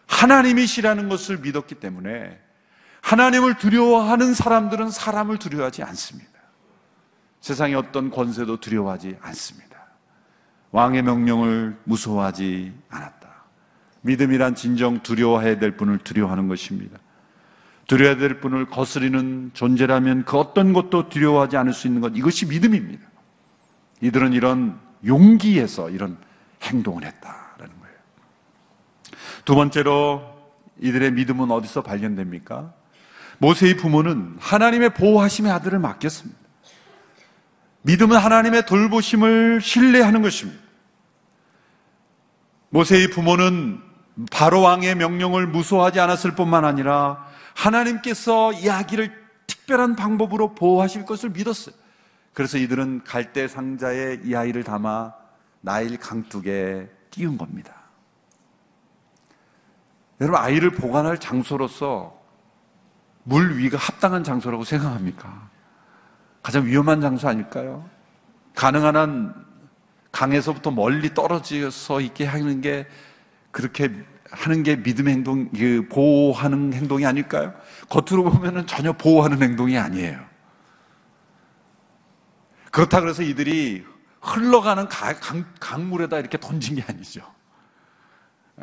하나님이시라는 0.09 1.09
것을 1.09 1.39
믿었기 1.39 1.77
때문에 1.77 2.39
하나님을 3.01 3.57
두려워하는 3.59 4.35
사람들은 4.35 4.91
사람을 4.91 5.39
두려워하지 5.39 5.85
않습니다. 5.85 6.31
세상의 7.41 7.77
어떤 7.77 8.11
권세도 8.11 8.59
두려워하지 8.59 9.17
않습니다. 9.23 9.71
왕의 10.73 11.03
명령을 11.03 11.79
무서워하지 11.85 12.75
않았다. 12.91 13.31
믿음이란 14.03 14.57
진정 14.57 15.03
두려워해야 15.03 15.59
될 15.59 15.77
분을 15.77 15.99
두려워하는 15.99 16.49
것입니다. 16.49 16.99
두려워야 17.87 18.17
될 18.17 18.41
분을 18.41 18.67
거스리는 18.67 19.51
존재라면 19.55 20.25
그 20.25 20.37
어떤 20.39 20.73
것도 20.73 21.09
두려워하지 21.09 21.57
않을 21.57 21.73
수 21.73 21.87
있는 21.87 22.01
것, 22.01 22.13
이것이 22.17 22.47
믿음입니다. 22.47 23.07
이들은 24.01 24.33
이런 24.33 24.79
용기에서 25.07 25.91
이런 25.91 26.19
행동을 26.63 27.05
거예요. 27.05 27.50
두 29.51 29.57
번째로 29.57 30.23
이들의 30.79 31.11
믿음은 31.11 31.51
어디서 31.51 31.83
발견됩니까? 31.83 32.73
모세의 33.39 33.79
부모는 33.79 34.37
하나님의 34.39 34.95
보호하심의 34.95 35.51
아들을 35.51 35.77
맡겼습니다. 35.81 36.39
믿음은 37.83 38.17
하나님의 38.17 38.67
돌보심을 38.67 39.61
신뢰하는 39.61 40.23
것입니다. 40.23 40.63
모세의 42.69 43.11
부모는 43.11 43.81
바로 44.31 44.61
왕의 44.61 44.95
명령을 44.95 45.49
무소하지 45.49 45.99
않았을 45.99 46.37
뿐만 46.37 46.65
아니라 46.65 47.27
하나님께서 47.57 48.53
이 48.53 48.71
아기를 48.71 49.13
특별한 49.49 49.97
방법으로 49.97 50.55
보호하실 50.55 51.07
것을 51.07 51.31
믿었어요. 51.31 51.75
그래서 52.35 52.57
이들은 52.57 53.03
갈대 53.03 53.49
상자에 53.49 54.21
이 54.23 54.33
아이를 54.37 54.63
담아 54.63 55.13
나일 55.61 55.99
강둑에 55.99 56.89
띄운 57.11 57.37
겁니다. 57.37 57.80
여러분, 60.21 60.39
아이를 60.41 60.71
보관할 60.71 61.19
장소로서 61.19 62.19
물 63.23 63.57
위가 63.59 63.79
합당한 63.79 64.23
장소라고 64.23 64.65
생각합니까? 64.65 65.49
가장 66.43 66.67
위험한 66.67 67.01
장소 67.01 67.29
아닐까요? 67.29 67.89
가능한 68.55 68.97
한 68.97 69.47
강에서부터 70.13 70.71
멀리 70.73 71.15
떨어져서 71.15 72.01
있게 72.01 72.27
하는 72.27 72.61
게 72.61 72.87
그렇게 73.51 73.91
하는 74.31 74.63
게 74.63 74.77
믿음의 74.77 75.15
행동, 75.15 75.51
그 75.51 75.87
보호하는 75.91 76.73
행동이 76.73 77.05
아닐까요? 77.07 77.55
겉으로 77.89 78.25
보면은 78.25 78.67
전혀 78.67 78.93
보호하는 78.93 79.43
행동이 79.43 79.79
아니에요. 79.79 80.21
그렇다 82.71 83.01
그래서 83.01 83.23
이들이 83.23 83.85
흘러가는 84.21 84.89
강, 84.89 85.45
강 85.59 85.89
물에다 85.89 86.19
이렇게 86.19 86.39
던진 86.39 86.77
게 86.77 86.85
아니죠. 86.87 87.23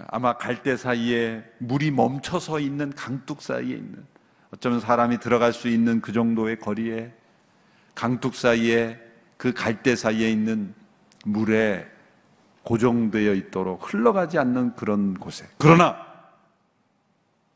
아마 0.08 0.38
갈대 0.38 0.78
사이에 0.78 1.44
물이 1.60 1.92
멈춰서 1.92 2.60
있는 2.60 2.92
강둑 2.94 3.42
사이에 3.42 3.76
있는 3.76 4.06
어쩌면 4.52 4.80
사람이 4.80 5.20
들어갈 5.20 5.54
수 5.54 5.68
있는 5.68 6.02
그 6.02 6.14
정도의 6.14 6.60
거리에 6.60 7.14
강둑 7.96 8.36
사이에 8.36 9.00
그 9.38 9.54
갈대 9.54 9.96
사이에 9.96 10.32
있는 10.32 10.74
물에 11.26 11.88
고정되어 12.64 13.34
있도록 13.34 13.94
흘러가지 13.94 14.38
않는 14.38 14.76
그런 14.76 15.14
곳에. 15.14 15.48
그러나 15.58 16.06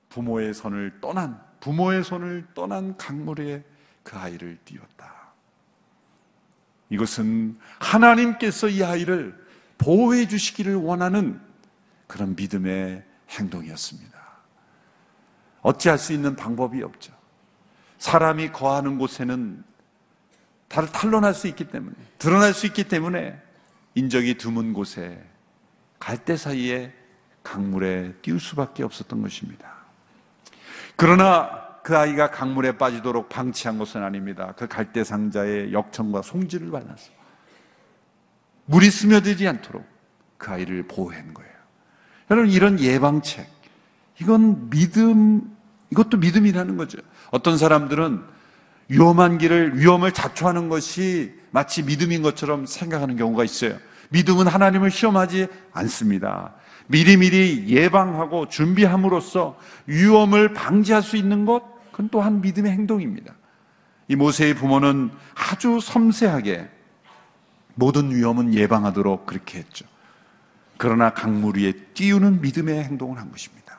부모의 0.10 0.54
손을 0.54 1.00
떠난, 1.02 1.40
부모의 1.60 2.04
손을 2.04 2.46
떠난 2.54 2.96
강물에 2.98 3.64
그 4.04 4.18
아이를 4.18 4.58
띄웠다. 4.66 5.12
이것은 6.90 7.58
하나님께서 7.80 8.68
이 8.68 8.84
아이를 8.84 9.38
보호해 9.78 10.28
주시기를 10.28 10.76
원하는 10.76 11.40
그런 12.12 12.36
믿음의 12.36 13.06
행동이었습니다. 13.30 14.20
어찌할 15.62 15.98
수 15.98 16.12
있는 16.12 16.36
방법이 16.36 16.84
없죠. 16.84 17.14
사람이 18.00 18.52
거하는 18.52 18.98
곳에는 18.98 19.64
다 20.68 20.86
탄론할 20.88 21.34
수 21.34 21.48
있기 21.48 21.70
때문에, 21.70 21.96
드러날 22.18 22.54
수 22.54 22.66
있기 22.66 22.90
때문에 22.90 23.42
인적이 23.96 24.38
드문 24.38 24.74
곳에 24.74 25.24
갈대 26.00 26.36
사이에 26.36 26.94
강물에 27.44 28.16
띄울 28.22 28.42
수밖에 28.42 28.84
없었던 28.84 29.22
것입니다. 29.22 29.74
그러나 30.98 31.80
그 31.82 31.98
아이가 31.98 32.30
강물에 32.30 32.78
빠지도록 32.78 33.30
방치한 33.30 33.78
것은 33.78 34.04
아닙니다. 34.04 34.54
그 34.58 34.68
갈대 34.68 35.06
상자에 35.06 35.72
역청과 35.72 36.24
송지를 36.24 36.72
발라서 36.72 37.10
물이 38.66 38.92
스며들지 38.92 39.48
않도록 39.48 39.86
그 40.38 40.52
아이를 40.52 40.86
보호한 40.90 41.34
거예요. 41.34 41.61
여러분 42.32 42.50
이런 42.50 42.80
예방책 42.80 43.46
이건 44.22 44.70
믿음 44.70 45.56
이것도 45.92 46.18
믿음이라는 46.18 46.78
거죠. 46.78 46.98
어떤 47.30 47.58
사람들은 47.58 48.24
위험한 48.88 49.38
길을 49.38 49.78
위험을 49.78 50.14
자초하는 50.14 50.70
것이 50.70 51.34
마치 51.52 51.84
믿음인 51.84 52.22
것처럼 52.22 52.66
생각하는 52.66 53.18
경우가 53.18 53.44
있어요. 53.44 53.78
믿음은 54.10 54.48
하나님을 54.48 54.92
시험하지 54.92 55.48
않습니다. 55.74 56.54
미리미리 56.88 57.66
예방하고 57.68 58.48
준비함으로써 58.48 59.58
위험을 59.88 60.54
방지할 60.54 61.02
수 61.02 61.18
있는 61.18 61.46
것, 61.46 61.64
그건 61.92 62.08
또한 62.10 62.42
믿음의 62.42 62.72
행동입니다. 62.72 63.34
이 64.08 64.16
모세의 64.16 64.56
부모는 64.56 65.12
아주 65.36 65.80
섬세하게 65.82 66.70
모든 67.76 68.14
위험은 68.14 68.54
예방하도록 68.54 69.26
그렇게 69.26 69.60
했죠. 69.60 69.86
그러나 70.82 71.12
강물 71.12 71.60
위에 71.60 71.74
띄우는 71.94 72.42
믿음의 72.42 72.84
행동을 72.84 73.20
한 73.20 73.32
것입니다. 73.32 73.78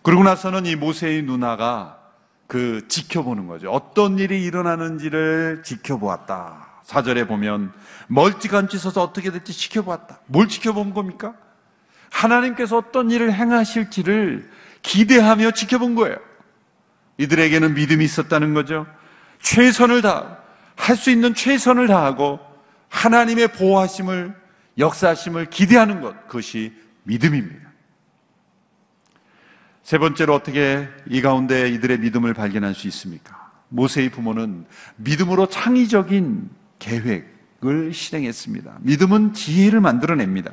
그러고 0.00 0.22
나서는 0.22 0.64
이 0.64 0.74
모세의 0.74 1.24
누나가 1.24 1.98
그 2.46 2.88
지켜보는 2.88 3.46
거죠. 3.46 3.70
어떤 3.70 4.18
일이 4.18 4.42
일어나는지를 4.42 5.60
지켜보았다. 5.66 6.66
사절에 6.82 7.26
보면 7.26 7.74
멀찌감치 8.06 8.78
서서 8.78 9.02
어떻게 9.02 9.30
될지 9.30 9.52
지켜보았다. 9.52 10.20
뭘 10.28 10.48
지켜본 10.48 10.94
겁니까? 10.94 11.34
하나님께서 12.10 12.78
어떤 12.78 13.10
일을 13.10 13.34
행하실지를 13.34 14.50
기대하며 14.80 15.50
지켜본 15.50 15.94
거예요. 15.96 16.16
이들에게는 17.18 17.74
믿음이 17.74 18.02
있었다는 18.02 18.54
거죠. 18.54 18.86
최선을 19.42 20.00
다, 20.00 20.38
할 20.74 20.96
수 20.96 21.10
있는 21.10 21.34
최선을 21.34 21.86
다하고 21.86 22.40
하나님의 22.88 23.48
보호하심을, 23.48 24.45
역사하심을 24.78 25.46
기대하는 25.46 26.00
것, 26.00 26.26
그것이 26.26 26.72
믿음입니다. 27.04 27.66
세 29.82 29.98
번째로 29.98 30.34
어떻게 30.34 30.88
이 31.08 31.20
가운데 31.20 31.68
이들의 31.68 31.98
믿음을 31.98 32.34
발견할 32.34 32.74
수 32.74 32.88
있습니까? 32.88 33.52
모세의 33.68 34.10
부모는 34.10 34.66
믿음으로 34.96 35.46
창의적인 35.46 36.50
계획을 36.78 37.92
실행했습니다. 37.94 38.78
믿음은 38.80 39.32
지혜를 39.32 39.80
만들어냅니다. 39.80 40.52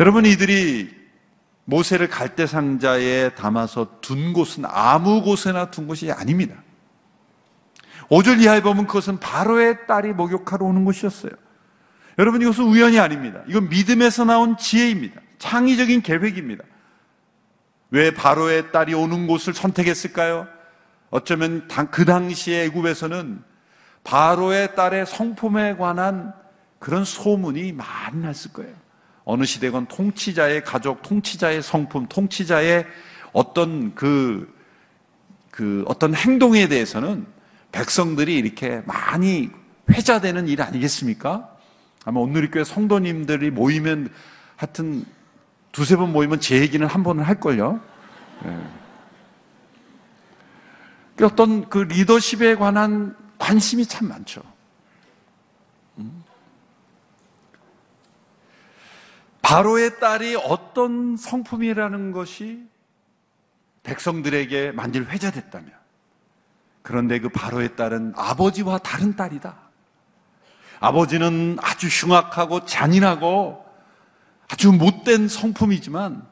여러분, 0.00 0.24
이들이 0.24 1.04
모세를 1.66 2.08
갈대 2.08 2.46
상자에 2.46 3.34
담아서 3.34 4.00
둔 4.00 4.32
곳은 4.32 4.64
아무 4.66 5.22
곳에나 5.22 5.70
둔 5.70 5.86
곳이 5.86 6.10
아닙니다. 6.10 6.56
5절 8.08 8.42
이하에 8.42 8.60
보면 8.62 8.86
그것은 8.86 9.18
바로의 9.20 9.86
딸이 9.86 10.12
목욕하러 10.12 10.64
오는 10.66 10.84
곳이었어요. 10.84 11.43
여러분 12.18 12.42
이것은 12.42 12.64
우연이 12.64 12.98
아닙니다. 12.98 13.42
이건 13.48 13.68
믿음에서 13.68 14.24
나온 14.24 14.56
지혜입니다. 14.56 15.20
창의적인 15.38 16.02
계획입니다. 16.02 16.64
왜 17.90 18.12
바로의 18.12 18.72
딸이 18.72 18.94
오는 18.94 19.26
곳을 19.26 19.54
선택했을까요? 19.54 20.48
어쩌면 21.10 21.68
그 21.90 22.04
당시의 22.04 22.66
애굽에서는 22.66 23.42
바로의 24.02 24.74
딸의 24.74 25.06
성품에 25.06 25.76
관한 25.76 26.32
그런 26.78 27.04
소문이 27.04 27.72
많이 27.72 28.20
났을 28.20 28.52
거예요. 28.52 28.74
어느 29.24 29.44
시대건 29.44 29.86
통치자의 29.86 30.64
가족, 30.64 31.02
통치자의 31.02 31.62
성품, 31.62 32.08
통치자의 32.08 32.86
어떤 33.32 33.94
그, 33.94 34.52
그 35.50 35.84
어떤 35.86 36.14
행동에 36.14 36.68
대해서는 36.68 37.26
백성들이 37.72 38.36
이렇게 38.36 38.82
많이 38.86 39.50
회자되는 39.90 40.48
일 40.48 40.62
아니겠습니까? 40.62 41.53
아마 42.04 42.20
오늘리교회 42.20 42.64
성도님들이 42.64 43.50
모이면 43.50 44.10
하여튼 44.56 45.04
두세 45.72 45.96
번 45.96 46.12
모이면 46.12 46.40
제 46.40 46.60
얘기는 46.60 46.86
한 46.86 47.02
번은 47.02 47.24
할걸요. 47.24 47.80
네. 48.44 48.62
어떤 51.22 51.68
그 51.68 51.78
리더십에 51.78 52.56
관한 52.56 53.16
관심이 53.38 53.86
참 53.86 54.08
많죠. 54.08 54.42
음? 55.98 56.24
바로의 59.42 60.00
딸이 60.00 60.36
어떤 60.36 61.16
성품이라는 61.16 62.12
것이 62.12 62.66
백성들에게 63.82 64.72
만일 64.72 65.04
회자됐다면 65.06 65.70
그런데 66.82 67.18
그 67.18 67.28
바로의 67.28 67.76
딸은 67.76 68.14
아버지와 68.16 68.78
다른 68.78 69.16
딸이다. 69.16 69.63
아버지는 70.84 71.56
아주 71.62 71.86
흉악하고 71.86 72.66
잔인하고 72.66 73.64
아주 74.50 74.70
못된 74.70 75.28
성품이지만 75.28 76.22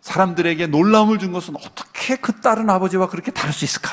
사람들에게 0.00 0.66
놀라움을 0.66 1.18
준 1.20 1.30
것은 1.30 1.54
어떻게 1.54 2.16
그 2.16 2.40
딸은 2.40 2.68
아버지와 2.68 3.08
그렇게 3.08 3.30
다를 3.30 3.52
수 3.52 3.64
있을까? 3.64 3.90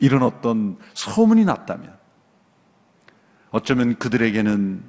이런 0.00 0.22
어떤 0.22 0.78
소문이 0.92 1.46
났다면 1.46 1.96
어쩌면 3.52 3.96
그들에게는 3.96 4.84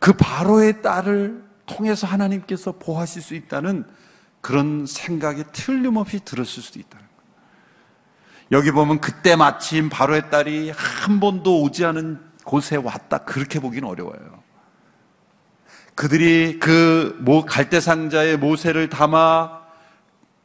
그 0.00 0.14
바로의 0.14 0.82
딸을 0.82 1.44
통해서 1.66 2.08
하나님께서 2.08 2.72
보하실 2.72 3.22
수 3.22 3.34
있다는 3.36 3.84
그런 4.40 4.84
생각이 4.84 5.44
틀림없이 5.52 6.24
들었을 6.24 6.60
수도 6.60 6.80
있다는 6.80 7.06
거예요. 7.06 7.18
여기 8.50 8.72
보면 8.72 9.00
그때 9.00 9.36
마침 9.36 9.88
바로의 9.88 10.28
딸이 10.28 10.72
한 10.74 11.20
번도 11.20 11.62
오지 11.62 11.84
않은 11.84 12.27
곳에 12.48 12.76
왔다 12.76 13.18
그렇게 13.18 13.60
보기는 13.60 13.86
어려워요. 13.86 14.42
그들이 15.94 16.58
그 16.58 17.22
갈대 17.46 17.78
상자에 17.78 18.36
모세를 18.36 18.88
담아 18.88 19.60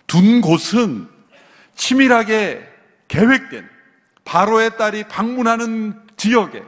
둔 0.05 0.41
곳은 0.41 1.07
치밀하게 1.75 2.67
계획된 3.07 3.69
바로의 4.25 4.75
딸이 4.77 5.05
방문하는 5.07 6.01
지역에 6.17 6.63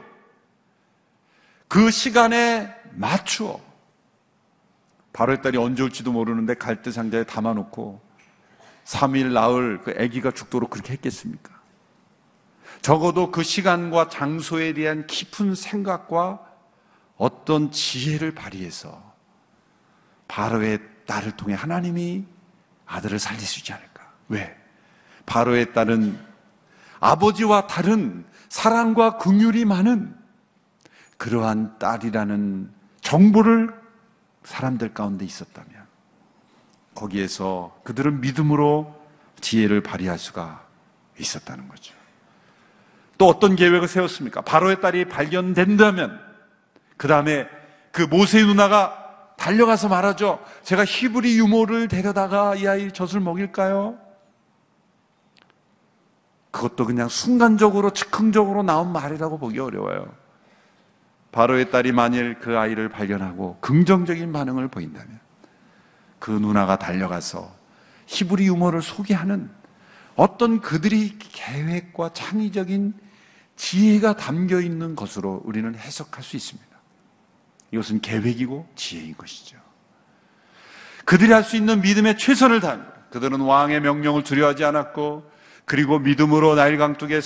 그 1.68 1.90
시간에 1.90 2.74
맞추어 2.92 3.60
바로의 5.12 5.42
딸이 5.42 5.58
언제 5.58 5.82
올지도 5.82 6.12
모르는데 6.12 6.54
갈대 6.54 6.90
상자에 6.90 7.24
담아놓고 7.24 8.00
3일 8.86 9.32
나흘 9.32 9.82
그 9.82 9.94
아기가 9.98 10.30
죽도록 10.30 10.70
그렇게 10.70 10.94
했겠습니까? 10.94 11.55
적어도 12.82 13.30
그 13.30 13.42
시간과 13.42 14.08
장소에 14.08 14.72
대한 14.72 15.06
깊은 15.06 15.54
생각과 15.54 16.40
어떤 17.16 17.70
지혜를 17.70 18.34
발휘해서 18.34 19.14
바로의 20.28 20.80
딸을 21.06 21.32
통해 21.32 21.54
하나님이 21.54 22.24
아들을 22.86 23.18
살릴 23.18 23.40
수 23.40 23.60
있지 23.60 23.72
않을까? 23.72 24.12
왜? 24.28 24.56
바로의 25.24 25.72
딸은 25.72 26.18
아버지와 27.00 27.66
다른 27.66 28.24
사랑과 28.48 29.18
긍휼이 29.18 29.64
많은 29.64 30.16
그러한 31.16 31.78
딸이라는 31.78 32.72
정보를 33.00 33.74
사람들 34.44 34.94
가운데 34.94 35.24
있었다면 35.24 35.86
거기에서 36.94 37.78
그들은 37.84 38.20
믿음으로 38.20 38.94
지혜를 39.40 39.82
발휘할 39.82 40.18
수가 40.18 40.66
있었다는 41.18 41.68
거죠. 41.68 41.94
또 43.18 43.28
어떤 43.28 43.56
계획을 43.56 43.88
세웠습니까? 43.88 44.42
바로의 44.42 44.80
딸이 44.80 45.06
발견된다면 45.06 46.20
그 46.96 47.08
다음에 47.08 47.48
그 47.92 48.02
모세의 48.02 48.46
누나가 48.46 49.34
달려가서 49.36 49.88
말하죠. 49.88 50.42
제가 50.62 50.84
히브리 50.84 51.38
유모를 51.38 51.88
데려다가 51.88 52.54
이 52.54 52.66
아이 52.66 52.92
젖을 52.92 53.20
먹일까요? 53.20 53.98
그것도 56.50 56.86
그냥 56.86 57.08
순간적으로 57.08 57.90
즉흥적으로 57.90 58.62
나온 58.62 58.92
말이라고 58.92 59.38
보기 59.38 59.58
어려워요. 59.58 60.14
바로의 61.32 61.70
딸이 61.70 61.92
만일 61.92 62.38
그 62.38 62.58
아이를 62.58 62.88
발견하고 62.88 63.58
긍정적인 63.60 64.32
반응을 64.32 64.68
보인다면 64.68 65.20
그 66.18 66.30
누나가 66.30 66.76
달려가서 66.78 67.54
히브리 68.06 68.46
유머를 68.46 68.80
소개하는 68.80 69.50
어떤 70.14 70.60
그들이 70.60 71.18
계획과 71.18 72.14
창의적인 72.14 72.94
지혜가 73.56 74.16
담겨 74.16 74.60
있는 74.60 74.94
것으로 74.94 75.42
우리는 75.44 75.74
해석할 75.74 76.22
수 76.22 76.36
있습니다. 76.36 76.76
이것은 77.72 78.00
계획이고 78.00 78.68
지혜인 78.76 79.16
것이죠. 79.16 79.58
그들이 81.04 81.32
할 81.32 81.42
수 81.44 81.56
있는 81.56 81.80
믿음의 81.80 82.18
최선을 82.18 82.60
다한 82.60 82.92
그들은 83.10 83.40
왕의 83.40 83.80
명령을 83.80 84.24
두려워하지 84.24 84.64
않았고 84.64 85.30
그리고 85.64 85.98
믿음으로 85.98 86.54
나일 86.54 86.78
강둑에 86.78 87.20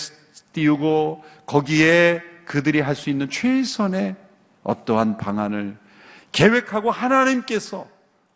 띄우고 0.53 1.25
거기에 1.47 2.23
그들이 2.47 2.81
할 2.81 2.95
수 2.95 3.11
있는 3.11 3.29
최선의 3.29 4.17
어떠한 4.63 5.17
방안을 5.17 5.79
계획하고 6.33 6.91
하나님께서 6.91 7.89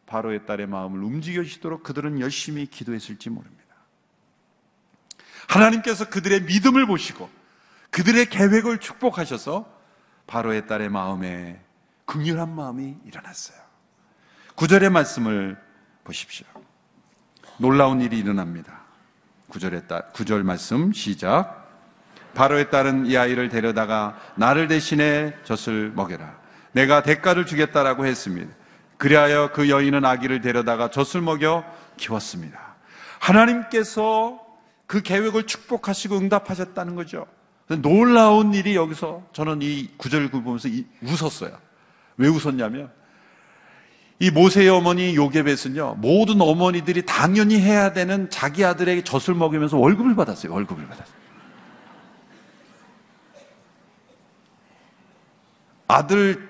바로의 0.07 0.47
딸의 0.47 0.67
마음을 0.67 1.03
움직여주시도록 1.03 1.83
그들은 1.83 2.21
열심히 2.21 2.67
기도했을지 2.67 3.31
모릅니다. 3.31 3.65
하나님께서 5.49 6.09
그들의 6.09 6.43
믿음을 6.43 6.87
보시고 6.87 7.29
그들의 7.95 8.27
계획을 8.27 8.79
축복하셔서 8.79 9.67
바로의 10.27 10.67
딸의 10.67 10.89
마음에 10.89 11.61
극렬한 12.07 12.53
마음이 12.53 12.97
일어났어요. 13.05 13.57
구절의 14.57 14.91
말씀을 14.91 15.57
보십시오. 16.03 16.45
놀라운 17.57 18.01
일이 18.01 18.19
일어납니다. 18.19 18.81
구절의 19.47 19.87
딸, 19.87 20.09
구절 20.13 20.43
말씀 20.43 20.93
시작. 20.93 21.71
바로의 22.35 22.69
딸은 22.69 23.07
이 23.07 23.17
아이를 23.17 23.49
데려다가 23.49 24.19
나를 24.35 24.67
대신해 24.67 25.33
젖을 25.45 25.93
먹여라. 25.95 26.37
내가 26.73 27.05
대가를 27.05 27.47
주겠다라고 27.47 28.07
했습니다. 28.07 28.53
그리하여 28.97 29.53
그 29.53 29.71
여인은 29.71 30.05
아기를 30.05 30.41
데려다가 30.41 30.91
젖을 30.91 31.21
먹여 31.21 31.65
키웠습니다. 31.97 32.75
하나님께서 33.21 34.45
그 34.89 35.01
계획을 35.01 35.47
축복하시고 35.47 36.19
응답하셨다는 36.19 36.97
거죠. 36.97 37.29
놀라운 37.69 38.53
일이 38.55 38.77
여기서 38.77 39.23
저는 39.33 39.61
이 39.63 39.89
구절을 39.97 40.31
보면서 40.31 40.69
웃었어요. 41.03 41.57
왜 42.17 42.29
웃었냐면 42.29 42.91
이 44.21 44.31
모세의 44.31 44.69
어머니 44.69 45.17
요게벳은요 45.17 45.97
모든 45.99 46.41
어머니들이 46.41 47.05
당연히 47.07 47.61
해야 47.61 47.93
되는 47.93 48.31
자기 48.31 48.65
아들에게 48.65 49.03
젖을 49.03 49.35
먹이면서 49.35 49.79
월급을 49.79 50.15
받았어요. 50.15 50.53
월급을 50.53 50.87
받았어요. 50.87 51.17
아들 55.89 56.49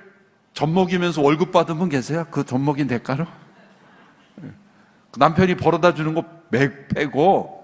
젖 0.52 0.66
먹이면서 0.68 1.20
월급 1.22 1.52
받은 1.52 1.78
분 1.78 1.88
계세요? 1.88 2.26
그 2.30 2.44
젖 2.44 2.58
먹인 2.58 2.86
대가로? 2.86 3.26
그 4.36 5.18
남편이 5.18 5.56
벌어다 5.56 5.94
주는 5.94 6.14
거 6.14 6.24
빼고 6.50 7.63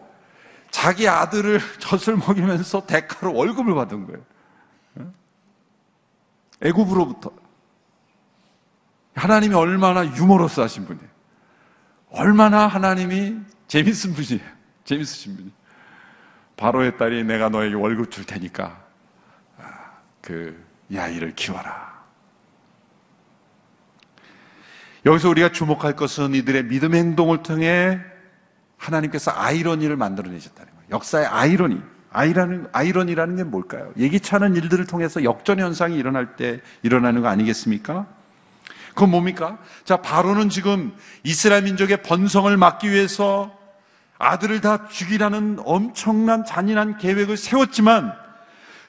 자기 0.71 1.09
아들을 1.09 1.61
젖을 1.79 2.17
먹이면서 2.17 2.87
대가로 2.87 3.35
월급을 3.35 3.75
받은 3.75 4.07
거예요. 4.07 4.25
애굽으로부터. 6.63 7.33
하나님이 9.15 9.55
얼마나 9.55 10.05
유머러스 10.05 10.61
하신 10.61 10.87
분이에요. 10.87 11.09
얼마나 12.11 12.67
하나님이 12.67 13.39
재밌은 13.69 14.15
분이에요. 14.15 14.47
재밌으신 14.85 15.37
분이. 15.37 15.53
바로의 16.57 16.99
딸이 16.99 17.25
내가 17.25 17.49
너에게 17.49 17.75
월급 17.75 18.11
줄 18.11 18.27
테니까 18.27 18.85
아, 19.59 19.93
그이 20.21 20.99
아이를 20.99 21.35
키워라. 21.35 21.91
여기서 25.07 25.31
우리가 25.31 25.53
주목할 25.53 25.97
것은 25.97 26.35
이들의 26.35 26.65
믿음의 26.65 27.01
행동을 27.01 27.43
통해 27.43 27.99
하나님께서 28.81 29.31
아이러니를 29.35 29.97
만들어내셨다는 29.97 30.73
거예요. 30.73 30.87
역사의 30.91 31.27
아이러니. 31.27 31.81
아이라는, 32.13 32.69
아이러니라는 32.73 33.37
게 33.37 33.45
뭘까요? 33.45 33.93
예기치 33.97 34.35
않은 34.35 34.57
일들을 34.57 34.85
통해서 34.87 35.23
역전 35.23 35.61
현상이 35.61 35.97
일어날 35.97 36.35
때 36.35 36.61
일어나는 36.83 37.23
거 37.23 37.29
아니겠습니까? 37.29 38.07
그건 38.89 39.11
뭡니까? 39.11 39.59
자, 39.85 39.99
바로는 39.99 40.49
지금 40.49 40.93
이스라엘 41.23 41.63
민족의 41.63 42.03
번성을 42.03 42.57
막기 42.57 42.91
위해서 42.91 43.57
아들을 44.19 44.61
다 44.61 44.89
죽이라는 44.89 45.61
엄청난 45.65 46.45
잔인한 46.45 46.99
계획을 46.99 47.37
세웠지만 47.37 48.13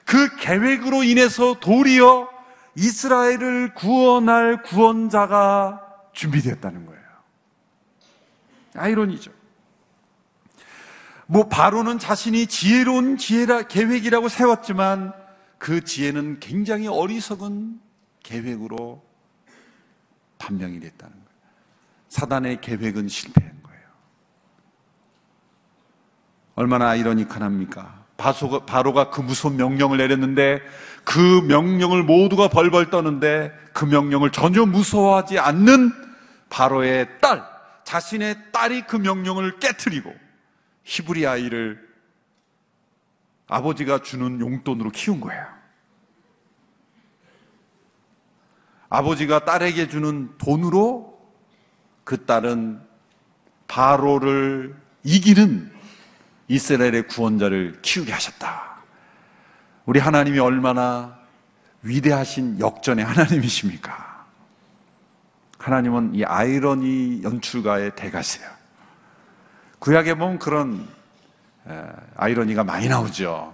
그 0.04 0.36
계획으로 0.36 1.04
인해서 1.04 1.54
도리어 1.60 2.28
이스라엘을 2.74 3.74
구원할 3.74 4.62
구원자가 4.62 5.80
준비되었다는 6.12 6.86
거예요. 6.86 7.02
아이러니죠. 8.74 9.30
뭐 11.26 11.48
바로는 11.48 11.98
자신이 11.98 12.46
지혜로운 12.46 13.16
지혜라 13.16 13.62
계획이라고 13.62 14.28
세웠지만 14.28 15.12
그 15.58 15.84
지혜는 15.84 16.40
굉장히 16.40 16.88
어리석은 16.88 17.80
계획으로 18.22 19.02
판명이 20.38 20.80
됐다는 20.80 21.14
거예요. 21.14 21.52
사단의 22.08 22.60
계획은 22.60 23.08
실패한 23.08 23.62
거예요. 23.62 23.82
얼마나 26.56 26.88
아이러니컬합니까? 26.88 28.02
바로가 28.16 29.10
그 29.10 29.20
무서운 29.20 29.56
명령을 29.56 29.98
내렸는데 29.98 30.60
그 31.04 31.42
명령을 31.48 32.02
모두가 32.02 32.48
벌벌 32.48 32.90
떠는데 32.90 33.52
그 33.72 33.84
명령을 33.84 34.30
전혀 34.30 34.64
무서워하지 34.64 35.38
않는 35.38 35.92
바로의 36.50 37.20
딸, 37.20 37.42
자신의 37.84 38.52
딸이 38.52 38.82
그 38.82 38.96
명령을 38.96 39.58
깨뜨리고 39.58 40.12
히브리 40.84 41.26
아이를 41.26 41.88
아버지가 43.46 44.02
주는 44.02 44.40
용돈으로 44.40 44.90
키운 44.90 45.20
거예요. 45.20 45.46
아버지가 48.88 49.44
딸에게 49.44 49.88
주는 49.88 50.36
돈으로 50.38 51.18
그 52.04 52.24
딸은 52.26 52.80
바로를 53.66 54.76
이기는 55.02 55.72
이스라엘의 56.48 57.08
구원자를 57.08 57.80
키우게 57.80 58.12
하셨다. 58.12 58.82
우리 59.86 59.98
하나님이 59.98 60.38
얼마나 60.38 61.18
위대하신 61.82 62.60
역전의 62.60 63.04
하나님이십니까? 63.04 64.26
하나님은 65.58 66.14
이 66.14 66.24
아이러니 66.24 67.22
연출가의 67.22 67.96
대가세요. 67.96 68.61
구약에 69.82 70.14
보면 70.14 70.38
그런 70.38 70.86
아이러니가 72.14 72.62
많이 72.62 72.86
나오죠. 72.88 73.52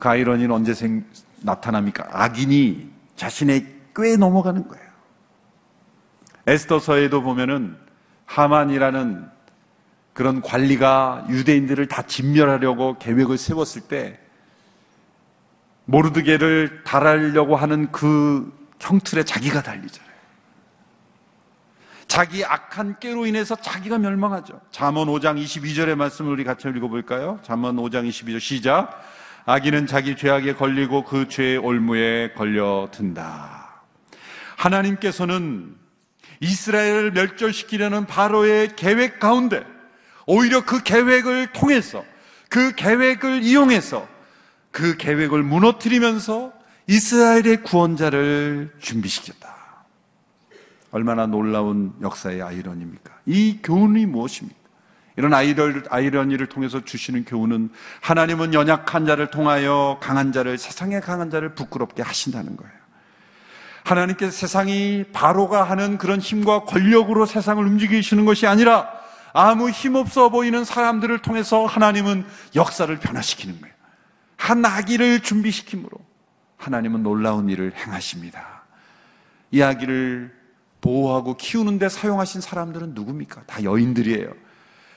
그 0.00 0.08
아이러니는 0.08 0.50
언제 0.50 0.74
생, 0.74 1.04
나타납니까? 1.40 2.08
악인이 2.10 2.90
자신의 3.14 3.64
꽤 3.94 4.16
넘어가는 4.16 4.66
거예요. 4.66 4.84
에스더서에도 6.48 7.22
보면은 7.22 7.76
하만이라는 8.26 9.30
그런 10.14 10.40
관리가 10.42 11.26
유대인들을 11.28 11.86
다 11.86 12.02
진멸하려고 12.02 12.98
계획을 12.98 13.38
세웠을 13.38 13.82
때 13.82 14.18
모르드게를 15.84 16.82
달하려고 16.82 17.54
하는 17.54 17.92
그 17.92 18.52
형틀에 18.80 19.22
자기가 19.22 19.62
달리잖아요. 19.62 20.11
자기 22.12 22.44
악한 22.44 23.00
깨로 23.00 23.24
인해서 23.24 23.56
자기가 23.56 23.96
멸망하죠. 23.96 24.60
잠언 24.70 25.08
5장 25.08 25.42
22절의 25.42 25.94
말씀을 25.94 26.30
우리 26.30 26.44
같이 26.44 26.68
읽어 26.68 26.88
볼까요? 26.88 27.40
잠언 27.42 27.76
5장 27.76 28.06
22절 28.06 28.38
시작. 28.38 29.02
악인은 29.46 29.86
자기 29.86 30.14
죄악에 30.14 30.52
걸리고 30.52 31.06
그 31.06 31.26
죄의 31.26 31.56
올무에 31.56 32.34
걸려든다. 32.34 33.80
하나님께서는 34.56 35.74
이스라엘을 36.40 37.12
멸절시키려는 37.12 38.04
바로의 38.04 38.76
계획 38.76 39.18
가운데 39.18 39.64
오히려 40.26 40.66
그 40.66 40.82
계획을 40.82 41.54
통해서 41.54 42.04
그 42.50 42.74
계획을 42.74 43.42
이용해서 43.42 44.06
그 44.70 44.98
계획을 44.98 45.42
무너뜨리면서 45.42 46.52
이스라엘의 46.88 47.62
구원자를 47.62 48.74
준비시켰다. 48.80 49.61
얼마나 50.92 51.26
놀라운 51.26 51.92
역사의 52.00 52.42
아이러니입니까? 52.42 53.12
이 53.26 53.58
교훈이 53.62 54.06
무엇입니까? 54.06 54.62
이런 55.16 55.32
아이러니를 55.34 56.46
통해서 56.46 56.84
주시는 56.84 57.24
교훈은 57.24 57.70
하나님은 58.00 58.54
연약한 58.54 59.04
자를 59.04 59.26
통하여 59.30 59.98
강한 60.00 60.32
자를, 60.32 60.56
세상의 60.56 61.00
강한 61.00 61.30
자를 61.30 61.54
부끄럽게 61.54 62.02
하신다는 62.02 62.56
거예요. 62.56 62.72
하나님께서 63.84 64.30
세상이 64.30 65.04
바로가 65.12 65.64
하는 65.64 65.98
그런 65.98 66.20
힘과 66.20 66.64
권력으로 66.64 67.26
세상을 67.26 67.62
움직이시는 67.64 68.24
것이 68.24 68.46
아니라 68.46 68.88
아무 69.34 69.70
힘 69.70 69.96
없어 69.96 70.28
보이는 70.28 70.64
사람들을 70.64 71.18
통해서 71.18 71.66
하나님은 71.66 72.24
역사를 72.54 72.94
변화시키는 72.96 73.60
거예요. 73.60 73.74
한 74.36 74.64
아기를 74.64 75.20
준비시키므로 75.20 75.98
하나님은 76.58 77.02
놀라운 77.02 77.48
일을 77.48 77.72
행하십니다. 77.76 78.62
이 79.50 79.62
아기를 79.62 80.41
보호하고 80.82 81.36
키우는데 81.38 81.88
사용하신 81.88 82.42
사람들은 82.42 82.92
누굽니까? 82.92 83.44
다 83.46 83.62
여인들이에요. 83.62 84.30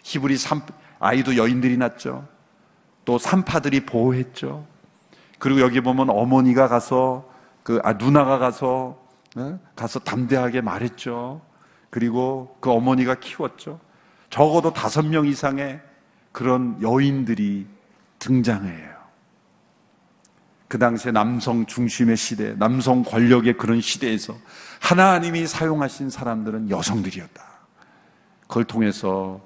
히브리 0.03 0.35
삼, 0.37 0.61
아이도 0.99 1.37
여인들이 1.37 1.77
낳죠. 1.77 2.27
또 3.05 3.17
산파들이 3.17 3.85
보호했죠. 3.85 4.67
그리고 5.39 5.61
여기 5.61 5.79
보면 5.79 6.09
어머니가 6.09 6.67
가서 6.67 7.29
그 7.63 7.79
아, 7.83 7.93
누나가 7.93 8.37
가서 8.37 8.99
네? 9.35 9.57
가서 9.75 9.99
담대하게 9.99 10.61
말했죠. 10.61 11.41
그리고 11.89 12.57
그 12.59 12.71
어머니가 12.71 13.15
키웠죠. 13.15 13.79
적어도 14.29 14.73
다섯 14.73 15.05
명 15.05 15.27
이상의 15.27 15.81
그런 16.31 16.81
여인들이 16.81 17.67
등장해요. 18.19 18.95
그 20.75 20.79
당시에 20.79 21.13
남성 21.13 21.65
중심의 21.65 22.17
시대, 22.17 22.53
남성 22.55 23.01
권력의 23.01 23.55
그런 23.55 23.79
시대에서 23.79 24.37
하나님이 24.81 25.47
사용하신 25.47 26.09
사람들은 26.09 26.69
여성들이었다. 26.69 27.41
그걸 28.41 28.65
통해서 28.65 29.39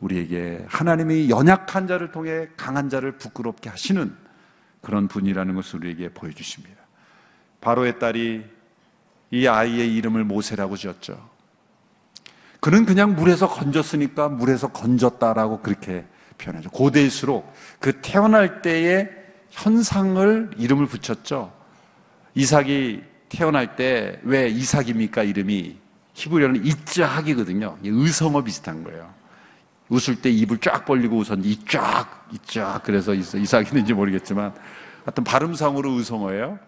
우리에게 0.00 0.64
하나님이 0.66 1.28
연약한 1.28 1.86
자를 1.86 2.12
통해 2.12 2.48
강한 2.56 2.88
자를 2.88 3.18
부끄럽게 3.18 3.68
하시는 3.68 4.16
그런 4.80 5.06
분이라는 5.06 5.54
것을 5.54 5.80
우리에게 5.80 6.14
보여주십니다. 6.14 6.76
바로의 7.60 7.98
딸이 7.98 8.44
이 9.32 9.46
아이의 9.46 9.94
이름을 9.96 10.24
모세라고 10.24 10.78
지었죠. 10.78 11.28
그는 12.60 12.86
그냥 12.86 13.14
물에서 13.14 13.50
건졌으니까 13.50 14.30
물에서 14.30 14.68
건졌다라고 14.68 15.60
그렇게 15.60 16.06
표현하죠. 16.38 16.70
고대일수록 16.70 17.52
그 17.80 18.00
태어날 18.00 18.62
때의 18.62 19.23
현상을 19.54 20.50
이름을 20.58 20.86
붙였죠. 20.86 21.52
이삭이 22.34 23.02
태어날 23.28 23.76
때 23.76 24.20
왜 24.22 24.48
이삭입니까? 24.48 25.22
이름이 25.22 25.76
히브리어는 26.14 26.64
이자학이거든요. 26.66 27.78
의성어 27.82 28.42
비슷한 28.44 28.84
거예요. 28.84 29.12
웃을 29.88 30.20
때 30.20 30.30
입을 30.30 30.58
쫙 30.58 30.84
벌리고 30.84 31.16
웃었는데 31.18 31.48
이쫙 31.48 32.28
이쫙 32.32 32.82
그래서 32.84 33.14
이삭이는지 33.14 33.92
모르겠지만 33.94 34.54
하여튼 35.04 35.24
발음상으로 35.24 35.90
의성어예요. 35.92 36.58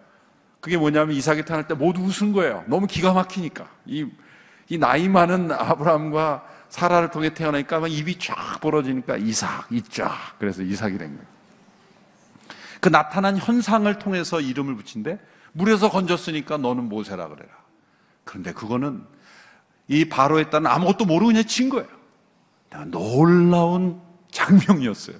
그게 0.60 0.76
뭐냐면 0.76 1.14
이삭이 1.16 1.44
태어날 1.44 1.66
때 1.66 1.74
모두 1.74 2.02
웃은 2.02 2.32
거예요. 2.32 2.64
너무 2.66 2.86
기가 2.86 3.12
막히니까. 3.12 3.68
이, 3.86 4.06
이 4.68 4.78
나이 4.78 5.08
많은 5.08 5.52
아브라함과 5.52 6.44
사라를 6.68 7.10
통해 7.10 7.32
태어나니까 7.32 7.78
막 7.80 7.90
입이 7.90 8.18
쫙 8.18 8.60
벌어지니까 8.60 9.16
이삭, 9.16 9.68
이쫙. 9.70 10.10
그래서 10.38 10.62
이삭이 10.62 10.98
된 10.98 11.16
거예요. 11.16 11.35
그 12.80 12.88
나타난 12.88 13.36
현상을 13.36 13.98
통해서 13.98 14.40
이름을 14.40 14.76
붙인데 14.76 15.18
물에서 15.52 15.90
건졌으니까 15.90 16.58
너는 16.58 16.88
모세라 16.88 17.28
그래라. 17.28 17.50
그런데 18.24 18.52
그거는 18.52 19.04
이 19.88 20.08
바로에 20.08 20.50
따른 20.50 20.66
아무것도 20.66 21.04
모르고 21.04 21.28
그냥 21.28 21.44
친 21.44 21.68
거예요. 21.68 21.88
놀라운 22.86 24.00
장면이었어요. 24.30 25.16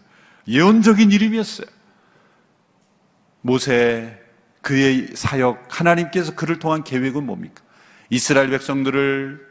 예언적인 0.49 1.11
이름이었어요. 1.11 1.67
모세 3.41 4.21
그의 4.61 5.11
사역 5.15 5.67
하나님께서 5.69 6.35
그를 6.35 6.59
통한 6.59 6.83
계획은 6.83 7.25
뭡니까? 7.25 7.63
이스라엘 8.11 8.51
백성들을 8.51 9.47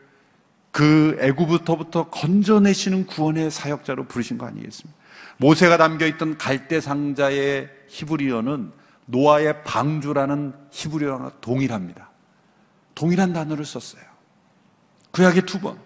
그 0.71 1.17
애구부터부터 1.21 2.09
건져내시는 2.09 3.05
구원의 3.05 3.49
사역자로 3.49 4.07
부르신 4.07 4.37
거 4.37 4.45
아니겠습니까? 4.45 5.04
모세가 5.37 5.77
담겨 5.77 6.05
있던 6.07 6.37
갈대 6.37 6.79
상자의 6.79 7.69
히브리어는 7.87 8.71
노아의 9.07 9.63
방주라는 9.63 10.53
히브리어와 10.71 11.31
동일합니다. 11.41 12.09
동일한 12.95 13.33
단어를 13.33 13.65
썼어요. 13.65 14.03
구약에 15.11 15.41
두 15.41 15.59
번. 15.59 15.77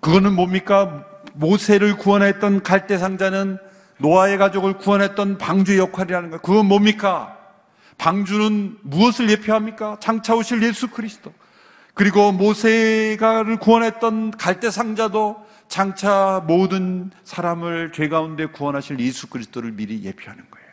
그거는 0.00 0.34
뭡니까? 0.34 1.06
모세를 1.34 1.96
구원했던 1.96 2.62
갈대 2.62 2.98
상자는 2.98 3.58
노아의 3.98 4.38
가족을 4.38 4.78
구원했던 4.78 5.38
방주의 5.38 5.78
역할이라는 5.78 6.30
거예요. 6.30 6.42
그건 6.42 6.66
뭡니까? 6.66 7.36
방주는 7.98 8.78
무엇을 8.82 9.28
예표합니까? 9.30 9.98
장차 10.00 10.34
오실 10.34 10.62
예수 10.62 10.88
그리스도. 10.88 11.32
그리고 11.92 12.32
모세가를 12.32 13.58
구원했던 13.58 14.32
갈대 14.32 14.70
상자도 14.70 15.36
장차 15.70 16.42
모든 16.48 17.12
사람을 17.22 17.92
죄 17.92 18.08
가운데 18.08 18.46
구원하실 18.46 18.98
예수 18.98 19.28
그리스도를 19.28 19.70
미리 19.70 20.02
예표하는 20.02 20.44
거예요. 20.50 20.68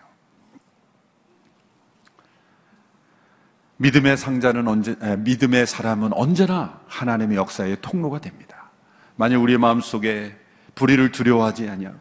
믿음의 3.77 4.17
상자는 4.17 4.67
언제, 4.67 4.95
믿음의 5.19 5.67
사람은 5.67 6.13
언제나 6.13 6.81
하나님의 6.87 7.37
역사의 7.37 7.77
통로가 7.81 8.19
됩니다. 8.19 8.71
만약 9.15 9.37
우리의 9.43 9.59
마음 9.59 9.81
속에 9.81 10.35
불의를 10.73 11.11
두려워하지 11.11 11.69
아니하고, 11.69 11.99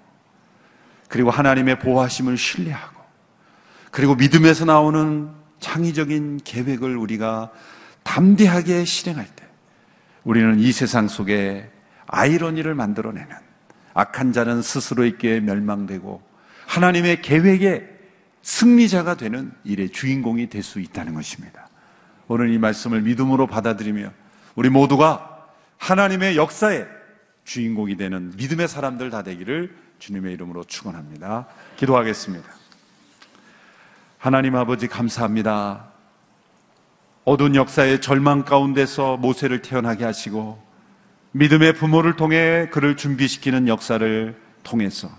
그리고 1.09 1.31
하나님의 1.31 1.79
보호하심을 1.81 2.39
신뢰하고, 2.39 3.03
그리고 3.91 4.15
믿음에서 4.15 4.65
나오는 4.65 5.31
창의적인 5.61 6.41
계획을 6.45 6.97
우리가 6.97 7.53
담대하게 8.05 8.87
실행할 8.87 9.27
때 9.27 9.45
우리는 10.25 10.59
이 10.59 10.73
세상 10.73 11.09
속에 11.09 11.76
아이러니를 12.07 12.75
만들어내는 12.75 13.35
악한 13.95 14.33
자는 14.33 14.63
스스로 14.63 15.05
있게 15.05 15.41
멸망되고 15.41 16.23
하나님의 16.67 17.23
계획의 17.23 17.89
승리자가 18.43 19.17
되는 19.17 19.53
일의 19.65 19.91
주인공이 19.91 20.49
될 20.49 20.63
수 20.63 20.81
있다는 20.81 21.15
것입니다. 21.15 21.69
오늘 22.29 22.51
이 22.53 22.59
말씀을 22.59 23.03
믿음으로 23.03 23.47
받아들이며 23.47 24.11
우리 24.55 24.69
모두가 24.69 25.47
하나님의 25.79 26.37
역사의 26.37 26.87
주인공이 27.45 27.97
되는 27.97 28.33
믿음의 28.37 28.69
사람들 28.69 29.11
다 29.11 29.23
되기를 29.23 29.77
주님의 29.99 30.35
이름으로 30.35 30.65
축원합니다. 30.65 31.47
기도하겠습니다. 31.77 32.49
하나님 34.19 34.57
아버지 34.57 34.89
감사합니다. 34.89 35.89
어두운 37.25 37.55
역사의 37.55 38.01
절망 38.01 38.45
가운데서 38.45 39.17
모세를 39.17 39.63
태어나게 39.63 40.05
하시고 40.05 40.66
믿음의 41.37 41.75
부모를 41.75 42.17
통해 42.17 42.67
그를 42.71 42.97
준비시키는 42.97 43.69
역사를 43.69 44.35
통해서 44.63 45.11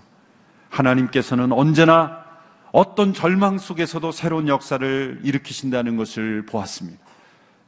하나님께서는 0.69 1.51
언제나 1.51 2.25
어떤 2.71 3.13
절망 3.13 3.59
속에서도 3.59 4.11
새로운 4.11 4.47
역사를 4.47 5.19
일으키신다는 5.23 5.95
것을 5.95 6.43
보았습니다. 6.47 6.99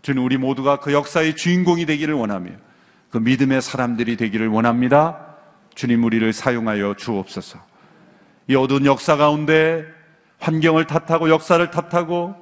주는 0.02 0.24
우리 0.24 0.38
모두가 0.38 0.80
그 0.80 0.94
역사의 0.94 1.36
주인공이 1.36 1.86
되기를 1.86 2.16
원하며 2.16 2.50
그 3.12 3.20
믿음의 3.20 3.62
사람들이 3.62 4.18
되기를 4.18 4.48
원합니다. 4.48 5.28
주님 5.76 6.04
우리를 6.04 6.34
사용하여 6.34 6.96
주옵소서. 6.96 7.60
이 8.48 8.56
어두운 8.56 8.88
역사 8.88 9.16
가운데 9.16 9.86
환경을 10.40 10.88
탓하고 10.88 11.30
역사를 11.30 11.70
탓하고 11.70 12.36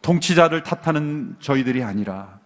통치자를 0.00 0.62
탓하는 0.62 1.36
저희들이 1.38 1.82
아니라 1.82 2.38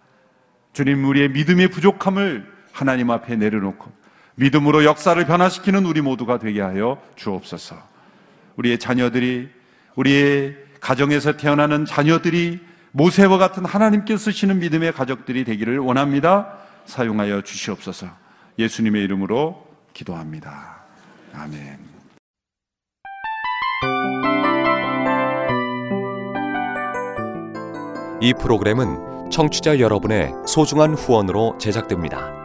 주님 0.73 1.05
우리의 1.05 1.29
믿음의 1.29 1.69
부족함을 1.69 2.54
하나님 2.75 3.09
앞에 3.09 3.37
내려놓고 3.37 3.89
믿음으로 4.35 4.83
역사를 4.83 5.25
변화시키는 5.25 5.85
우리 5.85 6.01
모두가 6.01 6.39
되게 6.39 6.59
하여 6.59 7.01
주옵소서. 7.15 7.77
우리의 8.57 8.79
자녀들이 8.79 9.49
우리의 9.95 10.57
가정에서 10.81 11.37
태어나는 11.37 11.85
자녀들이 11.85 12.59
모세와 12.91 13.37
같은 13.37 13.63
하나님께 13.63 14.17
쓰시는 14.17 14.59
믿음의 14.59 14.91
가족들이 14.91 15.45
되기를 15.45 15.79
원합니다. 15.79 16.57
사용하여 16.85 17.41
주시옵소서. 17.41 18.07
예수님의 18.59 19.03
이름으로 19.05 19.65
기도합니다. 19.93 20.83
아멘. 21.33 21.79
이 28.21 28.33
프로그램은 28.33 29.29
청취자 29.31 29.79
여러분의 29.79 30.33
소중한 30.45 30.93
후원으로 30.93 31.57
제작됩니다. 31.57 32.44